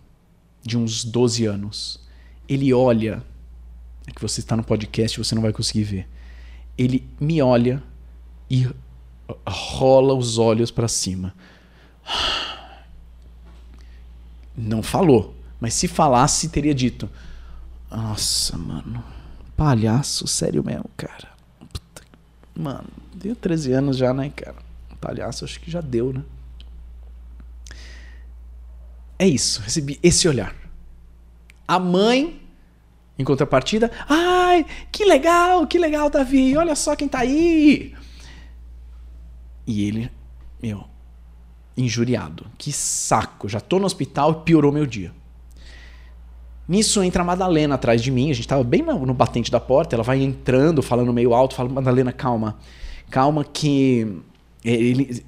de 0.64 0.78
uns 0.78 1.04
12 1.04 1.46
anos. 1.46 2.00
Ele 2.48 2.74
olha. 2.74 3.24
É 4.06 4.12
que 4.12 4.22
você 4.22 4.40
está 4.40 4.56
no 4.56 4.64
podcast, 4.64 5.18
você 5.18 5.36
não 5.36 5.42
vai 5.42 5.52
conseguir 5.52 5.84
ver. 5.84 6.08
Ele 6.78 7.06
me 7.20 7.42
olha 7.42 7.84
e 8.50 8.68
rola 9.48 10.14
os 10.14 10.38
olhos 10.38 10.72
para 10.72 10.88
cima. 10.88 11.34
Não 14.56 14.82
falou, 14.82 15.36
mas 15.60 15.74
se 15.74 15.88
falasse, 15.88 16.50
teria 16.50 16.74
dito: 16.74 17.10
Nossa, 17.92 18.58
mano, 18.58 19.04
palhaço, 19.56 20.28
sério 20.28 20.64
mesmo, 20.64 20.90
cara. 20.96 21.30
Puta, 21.72 22.02
mano, 22.56 22.88
deu 23.14 23.36
13 23.36 23.74
anos 23.74 23.98
já, 23.98 24.14
né, 24.14 24.30
cara? 24.30 24.56
Palhaço, 25.00 25.46
acho 25.46 25.60
que 25.60 25.70
já 25.70 25.82
deu, 25.82 26.12
né? 26.14 26.24
É 29.20 29.28
isso, 29.28 29.62
recebi 29.62 30.00
esse 30.04 30.28
olhar. 30.28 30.56
A 31.68 31.80
mãe, 31.80 32.42
em 33.18 33.24
contrapartida, 33.24 33.92
ai, 34.08 34.66
que 34.92 35.06
legal, 35.06 35.66
que 35.66 35.78
legal, 35.78 36.10
Davi, 36.10 36.56
olha 36.56 36.76
só 36.76 36.96
quem 36.96 37.08
tá 37.08 37.20
aí. 37.20 37.94
E 39.66 39.84
ele, 39.88 40.12
meu, 40.62 40.86
injuriado. 41.76 42.46
Que 42.58 42.72
saco, 42.72 43.50
já 43.50 43.60
tô 43.60 43.80
no 43.80 43.86
hospital 43.86 44.32
e 44.32 44.46
piorou 44.46 44.72
meu 44.72 44.86
dia. 44.86 45.12
Nisso 46.68 47.02
entra 47.02 47.22
a 47.22 47.26
Madalena 47.26 47.76
atrás 47.76 48.02
de 48.02 48.12
mim, 48.12 48.30
a 48.30 48.34
gente 48.34 48.48
tava 48.48 48.64
bem 48.64 48.82
no, 48.82 49.06
no 49.06 49.14
batente 49.14 49.50
da 49.50 49.60
porta, 49.60 49.96
ela 49.96 50.04
vai 50.04 50.22
entrando, 50.22 50.82
falando 50.82 51.14
meio 51.14 51.34
alto, 51.34 51.56
fala, 51.56 51.70
Madalena, 51.70 52.12
calma, 52.12 52.58
calma 53.10 53.44
que 53.46 54.22
ele, 54.66 55.24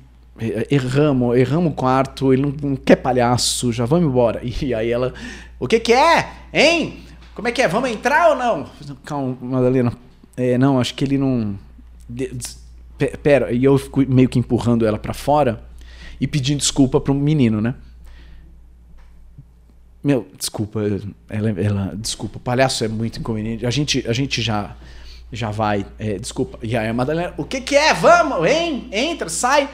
erramos, 0.70 1.38
erramos 1.38 1.72
o 1.72 1.76
quarto, 1.76 2.34
ele 2.34 2.42
não, 2.42 2.54
não, 2.62 2.76
quer 2.76 2.96
palhaço, 2.96 3.72
já 3.72 3.86
vamos 3.86 4.10
embora. 4.10 4.42
E 4.62 4.74
aí 4.74 4.92
ela, 4.92 5.14
o 5.60 5.68
que 5.68 5.80
que 5.80 5.94
é? 5.94 6.30
Hein? 6.54 7.00
Como 7.36 7.48
é 7.48 7.52
que 7.52 7.62
é? 7.62 7.68
Vamos 7.68 7.90
entrar 7.90 8.30
ou 8.30 8.36
não? 8.36 8.68
Calma, 9.06 9.38
Madalena. 9.42 9.94
É, 10.36 10.58
não, 10.58 10.80
acho 10.80 10.94
que 10.96 11.04
ele 11.04 11.18
não... 11.18 11.58
Pera, 13.24 13.52
e 13.52 13.64
eu 13.64 13.78
fico 13.78 14.02
meio 14.08 14.28
que 14.28 14.40
empurrando 14.40 14.86
ela 14.86 14.98
para 14.98 15.14
fora 15.14 15.64
e 16.20 16.28
pedindo 16.28 16.60
desculpa 16.60 17.00
pro 17.00 17.14
menino, 17.14 17.62
né? 17.62 17.76
Meu, 20.04 20.28
desculpa, 20.38 20.82
ela, 21.30 21.50
ela 21.52 21.94
desculpa, 21.96 22.40
palhaço 22.40 22.84
é 22.84 22.88
muito 22.88 23.20
inconveniente. 23.20 23.66
A 23.66 23.70
gente, 23.70 24.06
a 24.08 24.14
gente 24.14 24.42
já 24.42 24.76
já 25.32 25.52
vai, 25.52 25.86
é, 25.98 26.18
desculpa. 26.18 26.60
E 26.64 26.76
aí 26.76 26.88
a 26.88 26.94
Madalena, 26.94 27.34
o 27.38 27.44
que 27.44 27.62
que 27.62 27.76
é? 27.76 27.94
Vamos, 27.94 28.48
hein? 28.50 28.90
Entra, 28.92 29.30
sai. 29.30 29.70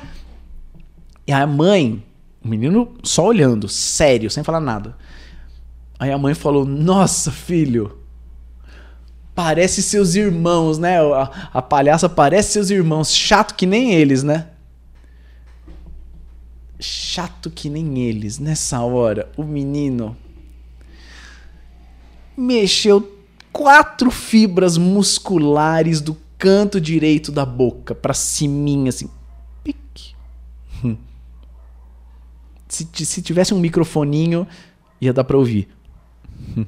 E 1.27 1.31
a 1.31 1.45
mãe, 1.47 2.03
o 2.43 2.47
menino 2.47 2.95
só 3.03 3.25
olhando, 3.25 3.67
sério, 3.67 4.29
sem 4.29 4.43
falar 4.43 4.59
nada. 4.59 4.95
Aí 5.97 6.11
a 6.11 6.17
mãe 6.17 6.33
falou: 6.33 6.65
Nossa, 6.65 7.31
filho, 7.31 7.97
parece 9.33 9.81
seus 9.81 10.15
irmãos, 10.15 10.77
né? 10.77 10.99
A, 10.99 11.49
a 11.53 11.61
palhaça 11.61 12.07
parece 12.07 12.53
seus 12.53 12.69
irmãos, 12.69 13.13
chato 13.13 13.55
que 13.55 13.65
nem 13.65 13.93
eles, 13.93 14.23
né? 14.23 14.47
Chato 16.79 17.49
que 17.49 17.69
nem 17.69 17.99
eles. 17.99 18.37
Nessa 18.37 18.81
hora, 18.81 19.29
o 19.35 19.43
menino 19.43 20.15
mexeu 22.37 23.19
quatro 23.51 24.11
fibras 24.11 24.77
musculares 24.77 26.01
do 26.01 26.17
canto 26.37 26.79
direito 26.79 27.31
da 27.31 27.45
boca 27.45 27.95
para 27.95 28.13
cima, 28.13 28.89
assim. 28.89 29.09
Pique. 29.63 30.13
Se, 32.67 32.87
se 32.93 33.21
tivesse 33.21 33.53
um 33.53 33.59
microfoninho, 33.59 34.47
ia 34.99 35.13
dar 35.13 35.23
pra 35.23 35.37
ouvir. 35.37 35.67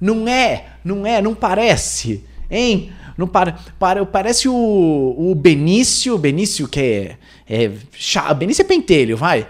Não 0.00 0.28
é, 0.28 0.76
não 0.84 1.04
é, 1.04 1.20
não 1.20 1.34
parece, 1.34 2.24
hein? 2.48 2.92
Não 3.16 3.26
para, 3.26 3.58
para, 3.80 4.06
parece 4.06 4.48
o, 4.48 4.54
o 4.54 5.34
Benício, 5.34 6.16
Benício 6.16 6.68
que 6.68 6.78
é, 6.78 7.18
é 7.48 7.72
chá, 7.90 8.32
Benício 8.32 8.62
é 8.62 8.64
pentelho, 8.64 9.16
vai. 9.16 9.48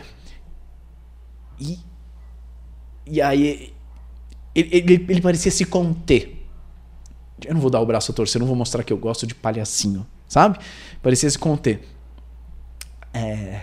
E, 1.60 1.78
e 3.06 3.20
aí 3.20 3.74
ele, 4.54 4.68
ele, 4.72 5.06
ele, 5.06 5.20
parecia 5.20 5.52
se 5.52 5.66
conter. 5.66 6.46
Eu 7.44 7.52
não 7.52 7.60
vou 7.60 7.70
dar 7.70 7.80
o 7.80 7.86
braço 7.86 8.10
a 8.10 8.14
torcer, 8.14 8.40
não 8.40 8.48
vou 8.48 8.56
mostrar 8.56 8.82
que 8.82 8.92
eu 8.92 8.96
gosto 8.96 9.26
de 9.26 9.34
palhacinho, 9.34 10.06
sabe? 10.26 10.58
Parecia 11.02 11.28
se 11.28 11.38
conter. 11.38 11.86
É, 13.12 13.60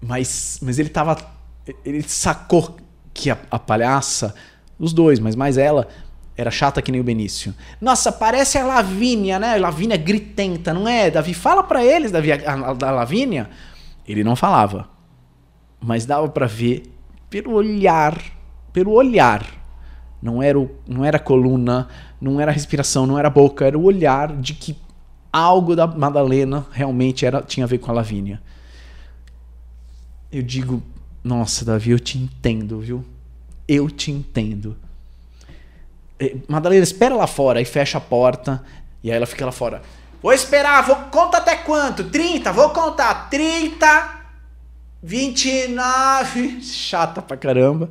mas, 0.00 0.58
mas 0.62 0.78
ele 0.78 0.88
tava. 0.88 1.16
Ele 1.84 2.02
sacou 2.02 2.76
que 3.12 3.30
a, 3.30 3.38
a 3.50 3.58
palhaça, 3.58 4.34
os 4.78 4.92
dois, 4.92 5.18
mas 5.18 5.34
mais 5.34 5.58
ela, 5.58 5.88
era 6.36 6.50
chata 6.50 6.82
que 6.82 6.92
nem 6.92 7.00
o 7.00 7.04
Benício. 7.04 7.54
Nossa, 7.80 8.12
parece 8.12 8.58
a 8.58 8.64
Lavínia, 8.64 9.38
né? 9.38 9.56
Lavínia 9.56 9.96
gritenta, 9.96 10.72
não 10.72 10.86
é? 10.86 11.10
Davi, 11.10 11.34
fala 11.34 11.62
para 11.62 11.84
eles, 11.84 12.12
Davi, 12.12 12.32
a, 12.32 12.36
a, 12.52 12.74
da 12.74 12.90
Lavínia. 12.90 13.48
Ele 14.06 14.22
não 14.22 14.36
falava. 14.36 14.88
Mas 15.80 16.06
dava 16.06 16.28
para 16.28 16.46
ver 16.46 16.84
pelo 17.28 17.52
olhar, 17.52 18.16
pelo 18.72 18.92
olhar. 18.92 19.44
Não 20.22 20.42
era, 20.42 20.58
o, 20.58 20.70
não 20.86 21.04
era 21.04 21.16
a 21.16 21.20
coluna, 21.20 21.88
não 22.20 22.40
era 22.40 22.50
a 22.50 22.54
respiração, 22.54 23.06
não 23.06 23.18
era 23.18 23.28
a 23.28 23.30
boca, 23.30 23.66
era 23.66 23.78
o 23.78 23.84
olhar 23.84 24.34
de 24.36 24.54
que 24.54 24.76
algo 25.32 25.74
da 25.74 25.86
Madalena 25.86 26.66
realmente 26.70 27.26
era, 27.26 27.42
tinha 27.42 27.64
a 27.64 27.68
ver 27.68 27.78
com 27.78 27.90
a 27.90 27.94
Lavínia 27.94 28.40
eu 30.30 30.42
digo: 30.42 30.82
Nossa, 31.22 31.64
Davi, 31.64 31.90
eu 31.90 32.00
te 32.00 32.18
entendo, 32.18 32.80
viu? 32.80 33.04
Eu 33.66 33.90
te 33.90 34.10
entendo. 34.10 34.76
É, 36.18 36.36
Madalena, 36.48 36.82
espera 36.82 37.14
lá 37.14 37.26
fora. 37.26 37.58
Aí 37.58 37.64
fecha 37.64 37.98
a 37.98 38.00
porta. 38.00 38.62
E 39.02 39.10
aí 39.10 39.16
ela 39.16 39.26
fica 39.26 39.44
lá 39.44 39.52
fora. 39.52 39.82
Vou 40.22 40.32
esperar, 40.32 40.82
vou 40.82 40.96
conta 40.96 41.38
até 41.38 41.56
quanto? 41.56 42.04
30, 42.04 42.52
vou 42.52 42.70
contar. 42.70 43.28
30, 43.30 44.24
29. 45.02 46.60
Chata 46.62 47.22
pra 47.22 47.36
caramba. 47.36 47.90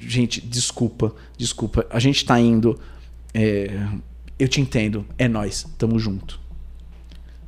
Gente, 0.00 0.40
desculpa, 0.40 1.14
desculpa. 1.36 1.86
A 1.90 1.98
gente 1.98 2.24
tá 2.24 2.38
indo. 2.38 2.78
É, 3.34 3.86
eu 4.38 4.48
te 4.48 4.60
entendo. 4.60 5.04
É 5.18 5.28
nós, 5.28 5.66
tamo 5.76 5.98
junto. 5.98 6.40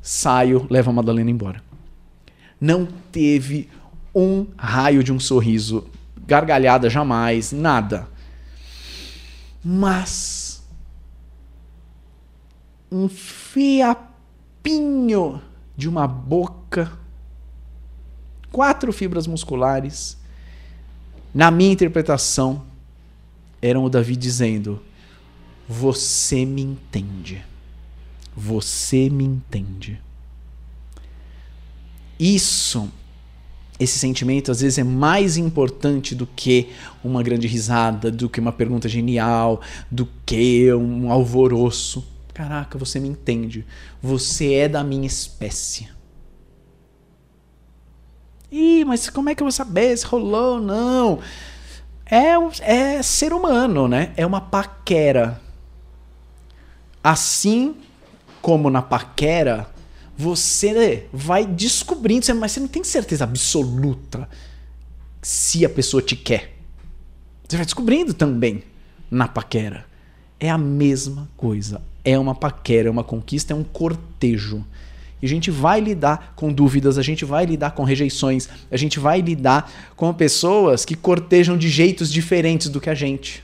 Saio, 0.00 0.66
levo 0.68 0.90
a 0.90 0.92
Madalena 0.92 1.30
embora. 1.30 1.62
Não 2.60 2.86
teve 3.10 3.70
um 4.14 4.46
raio 4.56 5.02
de 5.02 5.12
um 5.12 5.18
sorriso, 5.20 5.86
gargalhada 6.26 6.88
jamais, 6.90 7.52
nada. 7.52 8.08
Mas 9.64 10.62
um 12.90 13.08
fiapinho 13.08 14.20
de 15.76 15.88
uma 15.88 16.06
boca, 16.06 16.92
quatro 18.50 18.92
fibras 18.92 19.26
musculares, 19.26 20.18
na 21.34 21.50
minha 21.50 21.72
interpretação, 21.72 22.62
eram 23.62 23.84
o 23.84 23.88
Davi 23.88 24.14
dizendo: 24.16 24.82
Você 25.66 26.44
me 26.44 26.60
entende. 26.62 27.42
Você 28.36 29.08
me 29.08 29.24
entende. 29.24 30.00
Isso 32.18 32.90
esse 33.82 33.98
sentimento 33.98 34.50
às 34.50 34.60
vezes 34.60 34.78
é 34.78 34.84
mais 34.84 35.36
importante 35.36 36.14
do 36.14 36.26
que 36.26 36.70
uma 37.02 37.22
grande 37.22 37.46
risada, 37.46 38.10
do 38.10 38.28
que 38.28 38.40
uma 38.40 38.52
pergunta 38.52 38.88
genial, 38.88 39.60
do 39.90 40.08
que 40.24 40.72
um 40.72 41.10
alvoroço. 41.10 42.06
Caraca, 42.32 42.78
você 42.78 43.00
me 43.00 43.08
entende. 43.08 43.66
Você 44.00 44.54
é 44.54 44.68
da 44.68 44.82
minha 44.84 45.06
espécie. 45.06 45.88
Ih, 48.50 48.84
mas 48.84 49.08
como 49.10 49.30
é 49.30 49.34
que 49.34 49.42
eu 49.42 49.46
vou 49.46 49.52
saber 49.52 49.96
se 49.96 50.06
rolou 50.06 50.54
ou 50.54 50.60
não? 50.60 51.18
É, 52.06 52.34
é 52.60 53.02
ser 53.02 53.32
humano, 53.32 53.88
né? 53.88 54.12
É 54.16 54.26
uma 54.26 54.40
paquera. 54.40 55.40
Assim 57.02 57.74
como 58.40 58.70
na 58.70 58.82
paquera, 58.82 59.66
você 60.22 61.08
vai 61.12 61.44
descobrindo, 61.44 62.32
mas 62.36 62.52
você 62.52 62.60
não 62.60 62.68
tem 62.68 62.84
certeza 62.84 63.24
absoluta 63.24 64.28
se 65.20 65.64
a 65.64 65.68
pessoa 65.68 66.00
te 66.00 66.14
quer. 66.14 66.54
Você 67.48 67.56
vai 67.56 67.66
descobrindo 67.66 68.14
também 68.14 68.62
na 69.10 69.26
paquera. 69.26 69.84
É 70.38 70.48
a 70.48 70.56
mesma 70.56 71.28
coisa. 71.36 71.82
É 72.04 72.16
uma 72.18 72.34
paquera, 72.34 72.88
é 72.88 72.90
uma 72.90 73.02
conquista, 73.02 73.52
é 73.52 73.56
um 73.56 73.64
cortejo. 73.64 74.64
E 75.20 75.26
a 75.26 75.28
gente 75.28 75.50
vai 75.50 75.80
lidar 75.80 76.34
com 76.36 76.52
dúvidas, 76.52 76.98
a 76.98 77.02
gente 77.02 77.24
vai 77.24 77.44
lidar 77.44 77.72
com 77.72 77.84
rejeições, 77.84 78.48
a 78.70 78.76
gente 78.76 78.98
vai 78.98 79.20
lidar 79.20 79.70
com 79.96 80.12
pessoas 80.14 80.84
que 80.84 80.96
cortejam 80.96 81.56
de 81.56 81.68
jeitos 81.68 82.12
diferentes 82.12 82.68
do 82.68 82.80
que 82.80 82.90
a 82.90 82.94
gente. 82.94 83.42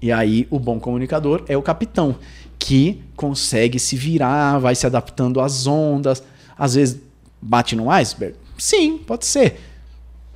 E 0.00 0.10
aí 0.10 0.46
o 0.50 0.58
bom 0.58 0.80
comunicador 0.80 1.44
é 1.48 1.56
o 1.56 1.62
capitão, 1.62 2.16
que 2.58 3.02
consegue 3.16 3.78
se 3.78 3.96
virar, 3.96 4.58
vai 4.58 4.74
se 4.74 4.86
adaptando 4.86 5.40
às 5.40 5.66
ondas. 5.66 6.22
Às 6.56 6.74
vezes 6.74 7.00
bate 7.40 7.74
no 7.74 7.90
iceberg? 7.90 8.36
Sim, 8.56 8.98
pode 8.98 9.26
ser. 9.26 9.60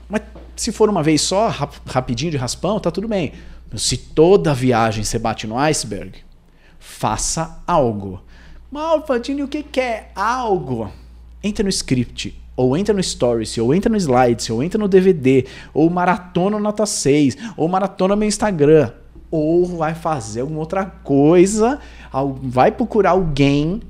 Mas 0.08 0.22
se 0.56 0.72
for 0.72 0.88
uma 0.88 1.02
vez 1.02 1.20
só, 1.20 1.48
rapidinho 1.86 2.30
de 2.30 2.36
raspão, 2.36 2.78
tá 2.78 2.90
tudo 2.90 3.08
bem. 3.08 3.32
Se 3.76 3.96
toda 3.96 4.54
viagem 4.54 5.02
você 5.02 5.18
bate 5.18 5.46
no 5.46 5.58
iceberg, 5.58 6.18
faça 6.78 7.62
algo. 7.66 8.22
Malvadini, 8.70 9.42
o 9.42 9.48
que, 9.48 9.62
que 9.62 9.80
é 9.80 10.10
algo? 10.14 10.90
Entra 11.42 11.62
no 11.62 11.70
script, 11.70 12.40
ou 12.56 12.76
entra 12.76 12.94
no 12.94 13.02
Stories, 13.02 13.58
ou 13.58 13.74
entra 13.74 13.90
no 13.90 13.96
Slides, 13.96 14.48
ou 14.50 14.62
entra 14.62 14.78
no 14.78 14.88
DVD, 14.88 15.46
ou 15.72 15.90
maratona 15.90 16.58
nota 16.58 16.86
6, 16.86 17.36
ou 17.56 17.68
maratona 17.68 18.16
meu 18.16 18.28
Instagram, 18.28 18.92
ou 19.34 19.66
vai 19.66 19.94
fazer 19.94 20.42
alguma 20.42 20.60
outra 20.60 20.84
coisa, 20.86 21.80
vai 22.42 22.70
procurar 22.70 23.10
alguém 23.10 23.82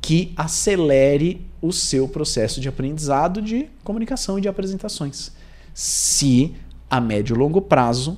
que 0.00 0.32
acelere 0.34 1.46
o 1.60 1.72
seu 1.72 2.08
processo 2.08 2.58
de 2.58 2.68
aprendizado 2.68 3.42
de 3.42 3.68
comunicação 3.84 4.38
e 4.38 4.40
de 4.40 4.48
apresentações. 4.48 5.32
Se 5.74 6.54
a 6.90 7.00
médio 7.00 7.36
e 7.36 7.38
longo 7.38 7.60
prazo 7.60 8.16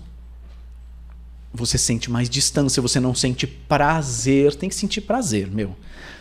você 1.52 1.76
sente 1.76 2.08
mais 2.08 2.30
distância, 2.30 2.80
você 2.80 3.00
não 3.00 3.12
sente 3.16 3.48
prazer, 3.48 4.54
tem 4.54 4.68
que 4.68 4.74
sentir 4.76 5.00
prazer, 5.00 5.48
meu. 5.50 5.74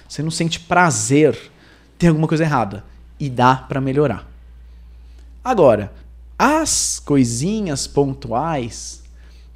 Você 0.07 0.23
não 0.23 0.31
sente 0.31 0.59
prazer, 0.59 1.37
tem 1.99 2.09
alguma 2.09 2.27
coisa 2.27 2.43
errada 2.43 2.83
e 3.19 3.29
dá 3.29 3.55
para 3.55 3.79
melhorar. 3.79 4.27
Agora, 5.43 5.93
as 6.37 6.99
coisinhas 6.99 7.85
pontuais, 7.85 8.98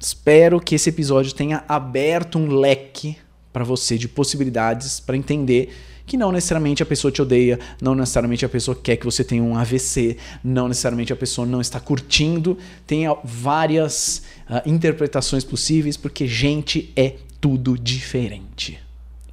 espero 0.04 0.60
que 0.60 0.74
esse 0.74 0.90
episódio 0.90 1.34
tenha 1.34 1.64
aberto 1.66 2.38
um 2.38 2.48
leque 2.48 3.16
para 3.50 3.64
você 3.64 3.96
de 3.96 4.06
possibilidades 4.06 5.00
para 5.00 5.16
entender 5.16 5.74
que 6.04 6.18
não 6.18 6.30
necessariamente 6.30 6.82
a 6.82 6.86
pessoa 6.86 7.10
te 7.10 7.22
odeia, 7.22 7.58
não 7.80 7.94
necessariamente 7.94 8.44
a 8.44 8.48
pessoa 8.48 8.76
quer 8.76 8.96
que 8.96 9.06
você 9.06 9.24
tenha 9.24 9.42
um 9.42 9.56
AVC, 9.56 10.18
não 10.42 10.68
necessariamente 10.68 11.10
a 11.10 11.16
pessoa 11.16 11.46
não 11.46 11.62
está 11.62 11.80
curtindo. 11.80 12.58
Tem 12.86 13.04
várias 13.24 14.22
uh, 14.50 14.68
interpretações 14.68 15.42
possíveis, 15.42 15.96
porque 15.96 16.26
gente 16.26 16.92
é 16.94 17.14
tudo 17.40 17.78
diferente. 17.78 18.78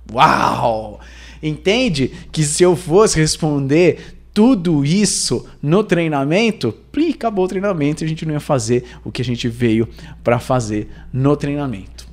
Uau! 0.09 1.01
Entende 1.43 2.13
que 2.31 2.43
se 2.43 2.63
eu 2.63 2.77
fosse 2.77 3.19
responder 3.19 4.20
tudo 4.33 4.85
isso 4.85 5.47
no 5.61 5.83
treinamento, 5.83 6.73
acabou 7.13 7.45
o 7.45 7.47
treinamento 7.47 8.03
e 8.03 8.05
a 8.05 8.07
gente 8.07 8.25
não 8.25 8.33
ia 8.33 8.39
fazer 8.39 8.85
o 9.03 9.11
que 9.11 9.21
a 9.21 9.25
gente 9.25 9.47
veio 9.47 9.87
para 10.23 10.39
fazer 10.39 10.89
no 11.11 11.35
treinamento. 11.35 12.07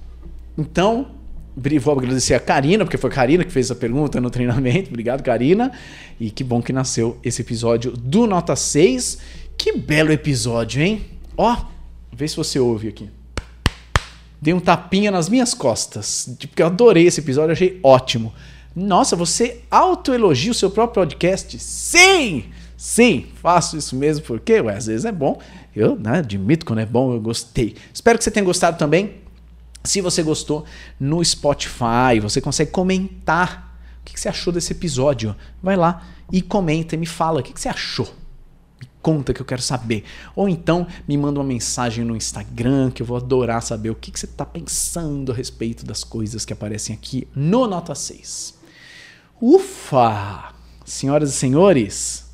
Então, 0.56 1.06
vou 1.80 1.98
agradecer 1.98 2.34
a 2.34 2.40
Karina, 2.40 2.84
porque 2.84 2.98
foi 2.98 3.10
a 3.10 3.12
Karina 3.12 3.44
que 3.44 3.52
fez 3.52 3.70
a 3.70 3.74
pergunta 3.74 4.20
no 4.20 4.30
treinamento. 4.30 4.90
Obrigado, 4.90 5.22
Karina. 5.22 5.72
E 6.18 6.30
que 6.30 6.44
bom 6.44 6.60
que 6.60 6.72
nasceu 6.72 7.18
esse 7.22 7.42
episódio 7.42 7.92
do 7.92 8.26
Nota 8.26 8.54
6. 8.54 9.18
Que 9.56 9.76
belo 9.76 10.12
episódio, 10.12 10.82
hein? 10.82 11.04
Ó, 11.36 11.56
vê 12.12 12.26
se 12.26 12.36
você 12.36 12.58
ouve 12.58 12.88
aqui. 12.88 13.08
Dei 14.40 14.54
um 14.54 14.60
tapinha 14.60 15.10
nas 15.10 15.28
minhas 15.28 15.52
costas, 15.52 16.36
porque 16.38 16.62
eu 16.62 16.66
adorei 16.66 17.06
esse 17.06 17.20
episódio, 17.20 17.52
achei 17.52 17.80
ótimo. 17.82 18.32
Nossa, 18.78 19.16
você 19.16 19.62
autoelogia 19.68 20.52
o 20.52 20.54
seu 20.54 20.70
próprio 20.70 21.02
podcast? 21.02 21.58
Sim! 21.58 22.44
Sim, 22.76 23.26
faço 23.42 23.76
isso 23.76 23.96
mesmo 23.96 24.24
porque, 24.24 24.60
ué, 24.60 24.76
às 24.76 24.86
vezes 24.86 25.04
é 25.04 25.10
bom. 25.10 25.40
Eu 25.74 25.96
né, 25.96 26.18
admito 26.18 26.64
quando 26.64 26.78
é 26.78 26.86
bom, 26.86 27.12
eu 27.12 27.20
gostei. 27.20 27.74
Espero 27.92 28.16
que 28.16 28.22
você 28.22 28.30
tenha 28.30 28.44
gostado 28.44 28.78
também. 28.78 29.16
Se 29.82 30.00
você 30.00 30.22
gostou, 30.22 30.64
no 30.98 31.24
Spotify 31.24 32.20
você 32.22 32.40
consegue 32.40 32.70
comentar 32.70 33.80
o 34.00 34.04
que 34.04 34.18
você 34.18 34.28
achou 34.28 34.52
desse 34.52 34.70
episódio. 34.70 35.34
Vai 35.60 35.74
lá 35.74 36.06
e 36.30 36.40
comenta 36.40 36.94
e 36.94 36.98
me 36.98 37.06
fala 37.06 37.40
o 37.40 37.42
que 37.42 37.60
você 37.60 37.68
achou. 37.68 38.06
Me 38.80 38.88
conta 39.02 39.34
que 39.34 39.42
eu 39.42 39.46
quero 39.46 39.60
saber. 39.60 40.04
Ou 40.36 40.48
então 40.48 40.86
me 41.08 41.18
manda 41.18 41.40
uma 41.40 41.46
mensagem 41.46 42.04
no 42.04 42.14
Instagram 42.14 42.92
que 42.92 43.02
eu 43.02 43.06
vou 43.06 43.16
adorar 43.16 43.60
saber 43.60 43.90
o 43.90 43.96
que 43.96 44.12
você 44.16 44.26
está 44.26 44.46
pensando 44.46 45.32
a 45.32 45.34
respeito 45.34 45.84
das 45.84 46.04
coisas 46.04 46.44
que 46.44 46.52
aparecem 46.52 46.94
aqui 46.94 47.26
no 47.34 47.66
Nota 47.66 47.92
6. 47.92 48.57
Ufa! 49.40 50.52
Senhoras 50.84 51.30
e 51.30 51.32
senhores, 51.32 52.28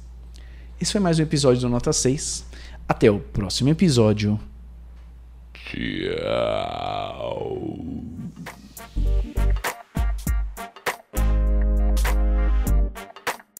esse 0.80 0.92
foi 0.92 1.00
mais 1.00 1.18
um 1.18 1.22
episódio 1.22 1.60
do 1.60 1.68
Nota 1.68 1.92
6. 1.92 2.46
Até 2.88 3.10
o 3.10 3.18
próximo 3.18 3.68
episódio. 3.68 4.40
Tchau. 5.52 6.64